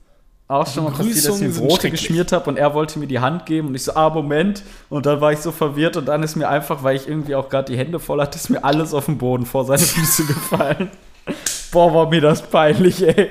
[0.49, 3.19] auch schon mal passiert, dass ich mir Brote geschmiert habe und er wollte mir die
[3.19, 4.63] Hand geben und ich so, ah, Moment.
[4.89, 7.49] Und dann war ich so verwirrt und dann ist mir einfach, weil ich irgendwie auch
[7.49, 10.91] gerade die Hände voll hatte, ist mir alles auf den Boden vor seine Füße gefallen.
[11.71, 13.31] Boah, war mir das peinlich, ey.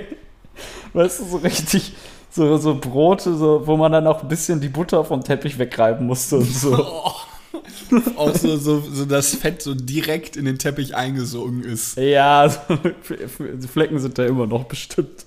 [0.93, 1.93] Weißt du, so richtig,
[2.29, 6.05] so, so Brote, so, wo man dann auch ein bisschen die Butter vom Teppich wegreiben
[6.05, 6.73] musste und so.
[8.15, 11.97] auch so, so, so das Fett so direkt in den Teppich eingesogen ist.
[11.97, 15.25] Ja, so, die Flecken sind da immer noch bestimmt.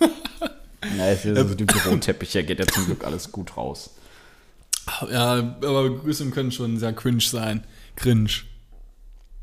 [0.96, 3.90] Ja, also die Büroteppiche geht ja zum Glück alles gut raus.
[5.10, 7.64] Ja, aber Begrüßungen können schon sehr cringe sein.
[7.96, 8.30] Cringe.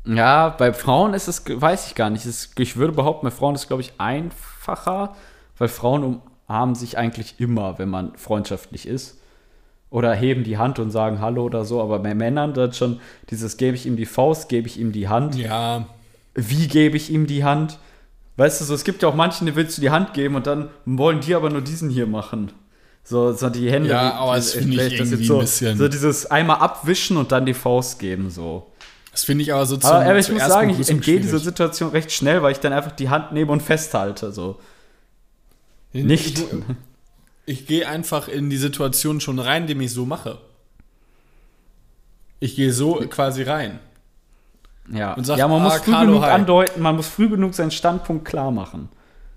[0.04, 2.26] Ja, bei Frauen ist es, weiß ich gar nicht.
[2.26, 5.14] Ist, ich würde behaupten, bei Frauen ist es, glaube ich, einfacher,
[5.58, 9.18] weil Frauen umarmen sich eigentlich immer, wenn man freundschaftlich ist.
[9.90, 11.80] Oder heben die Hand und sagen Hallo oder so.
[11.82, 15.08] Aber bei Männern dann schon dieses, gebe ich ihm die Faust, gebe ich ihm die
[15.08, 15.34] Hand.
[15.36, 15.86] Ja,
[16.34, 17.78] Wie gebe ich ihm die Hand?
[18.36, 20.46] Weißt du, so, es gibt ja auch manchen, die willst du die Hand geben und
[20.46, 22.52] dann wollen die aber nur diesen hier machen.
[23.02, 23.88] So, so die Hände.
[23.88, 27.32] Ja, aber das finde ich das irgendwie so, ein bisschen- So dieses einmal abwischen und
[27.32, 28.70] dann die Faust geben, so.
[29.10, 31.38] das finde ich aber so zum Aber, aber ich muss sagen, ich entgehe dieser.
[31.38, 34.30] Situation recht schnell, weil ich dann einfach die Hand nehme und festhalte.
[34.32, 34.56] So.
[36.04, 36.38] Nicht.
[36.38, 36.46] Ich,
[37.46, 40.38] ich gehe einfach in die Situation schon rein, indem ich so mache.
[42.40, 43.78] Ich gehe so quasi rein.
[44.92, 46.30] Ja, Und sagt, ja man muss ah, früh Carlo, genug hi.
[46.30, 48.88] andeuten, man muss früh genug seinen Standpunkt klar machen.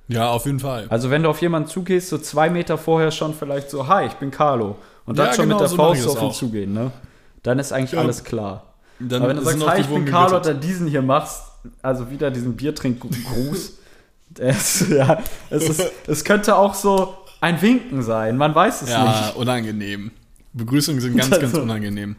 [0.07, 0.85] Ja, auf jeden Fall.
[0.89, 4.13] Also wenn du auf jemanden zugehst, so zwei Meter vorher schon vielleicht so, hi, ich
[4.13, 4.77] bin Carlo.
[5.05, 6.91] Und dann Ja, schon genau, mit der so Faust auf ihn zugehen, ne?
[7.43, 7.99] Dann ist eigentlich Ja.
[7.99, 8.63] alles klar.
[8.99, 10.53] Dann Aber wenn du sagst, hi, ich bin Carlo, gegürtet.
[10.53, 11.43] dann diesen hier machst,
[11.81, 13.73] also wieder diesen Biertrinkgruß,
[14.39, 15.19] ist, ja,
[15.49, 19.35] es, ist, es könnte auch so ein Winken sein, man weiß es Ja, nicht.
[19.35, 20.11] unangenehm.
[20.53, 22.15] Begrüßungen sind ganz, ganz unangenehm.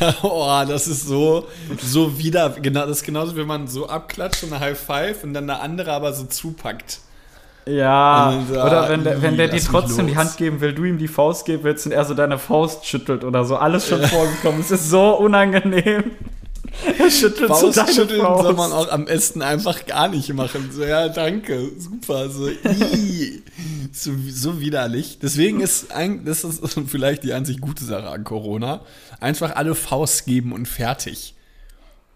[0.00, 1.46] Ja, oh, das ist so,
[1.82, 5.34] so wieder, genau, das ist genauso, wenn man so abklatscht und eine High Five und
[5.34, 7.00] dann der andere aber so zupackt.
[7.68, 10.16] Ja, äh, oder wenn der, wenn der dir trotzdem die.
[10.16, 13.24] Hand geben will, du ihm die Faust geben willst und er so deine Faust schüttelt
[13.24, 14.60] oder so, alles schon vorgekommen.
[14.60, 16.12] Es ist so unangenehm.
[16.98, 18.42] Er schüttelt so deine Faustschütteln Faust.
[18.42, 20.70] soll man auch am besten einfach gar nicht machen.
[20.72, 23.42] So, ja, danke, super, so, ii,
[23.92, 25.18] so, so widerlich.
[25.20, 28.80] Deswegen ist eigentlich, das ist vielleicht die sich gute Sache an Corona,
[29.20, 31.34] einfach alle Faust geben und fertig.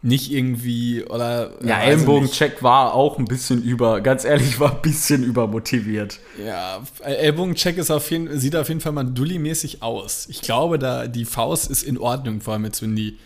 [0.03, 1.53] Nicht irgendwie, oder.
[1.63, 6.21] Ja, Ellenbogencheck war auch ein bisschen über, ganz ehrlich, war ein bisschen übermotiviert.
[6.43, 10.27] Ja, Ellbogencheck ist auf jeden, sieht auf jeden Fall mal dulli-mäßig aus.
[10.31, 13.19] Ich glaube, da die Faust ist in Ordnung, vor allem jetzt, wenn die.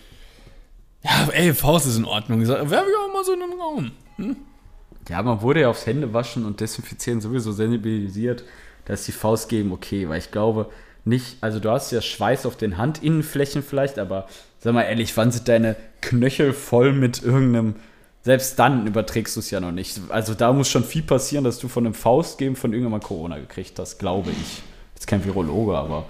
[1.04, 2.46] Ja, ey, Faust ist in Ordnung.
[2.46, 3.90] Werfe ich auch mal so in den Raum.
[5.08, 8.44] Ja, man wurde ja aufs Händewaschen und Desinfizieren sowieso sensibilisiert,
[8.86, 10.70] dass die Faust geben okay, weil ich glaube
[11.04, 14.26] nicht, also du hast ja Schweiß auf den Handinnenflächen vielleicht, aber
[14.60, 17.74] sag mal ehrlich, wann sind deine Knöchel voll mit irgendeinem,
[18.22, 20.00] selbst dann überträgst du es ja noch nicht.
[20.08, 23.78] Also da muss schon viel passieren, dass du von einem Faustgeben von irgendjemand Corona gekriegt
[23.78, 24.62] hast, glaube ich.
[24.94, 26.06] Jetzt kein Virologe, aber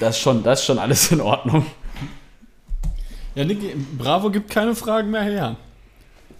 [0.00, 1.66] das ist schon, das ist schon alles in Ordnung.
[3.34, 5.56] Ja, Niki, Bravo gibt keine Fragen mehr her.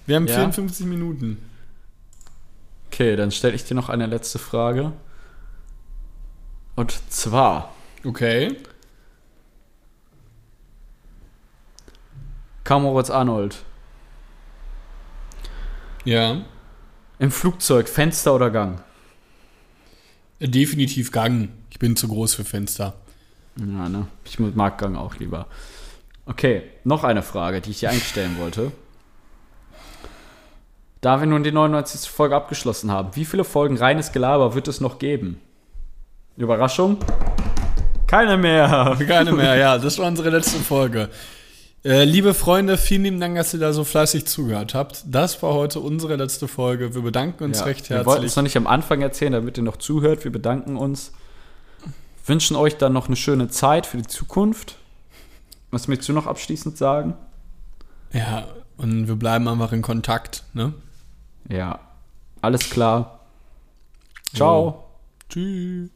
[0.07, 0.35] Wir haben Ja.
[0.37, 1.39] 54 Minuten.
[2.89, 4.93] Okay, dann stelle ich dir noch eine letzte Frage.
[6.77, 7.73] Und zwar,
[8.05, 8.57] Okay.
[12.65, 13.63] Kamoritz Arnold.
[16.05, 16.43] Ja.
[17.19, 18.83] Im Flugzeug, Fenster oder Gang?
[20.41, 21.51] Definitiv Gang.
[21.71, 22.95] Ich bin zu groß für Fenster.
[23.57, 24.07] Ja, ne?
[24.25, 25.47] Ich mag Gang auch lieber.
[26.33, 28.73] Okay, noch eine Frage, die ich dir eigentlich stellen wollte.
[31.03, 32.09] Da wir nun die 99.
[32.09, 35.43] Folge abgeschlossen haben, wie viele Folgen reines Gelaber wird es noch geben?
[36.39, 36.97] Überraschung?
[38.07, 38.97] Keine mehr.
[39.07, 39.77] Keine mehr, ja.
[39.77, 41.11] Das war unsere letzte Folge.
[41.85, 45.05] Äh, liebe Freunde, vielen lieben Dank, dass ihr da so fleißig zugehört habt.
[45.07, 46.95] Das war heute unsere letzte Folge.
[46.95, 48.37] Wir bedanken uns Ja, recht wir wollten es herzlich.
[48.37, 50.25] noch nicht am Anfang erzählen, damit ihr noch zuhört.
[50.25, 51.13] Wir bedanken uns.
[52.25, 54.77] Wünschen euch dann noch eine schöne Zeit für die Zukunft.
[55.73, 57.15] Was möchtest du noch abschließend sagen?
[58.13, 58.47] Ja,
[58.77, 60.45] und wir bleiben einfach in Kontakt.
[60.53, 60.75] Ne?
[61.49, 61.81] Ja,
[62.43, 63.21] alles klar.
[64.35, 64.85] Ciao.
[65.29, 65.91] Tschüss.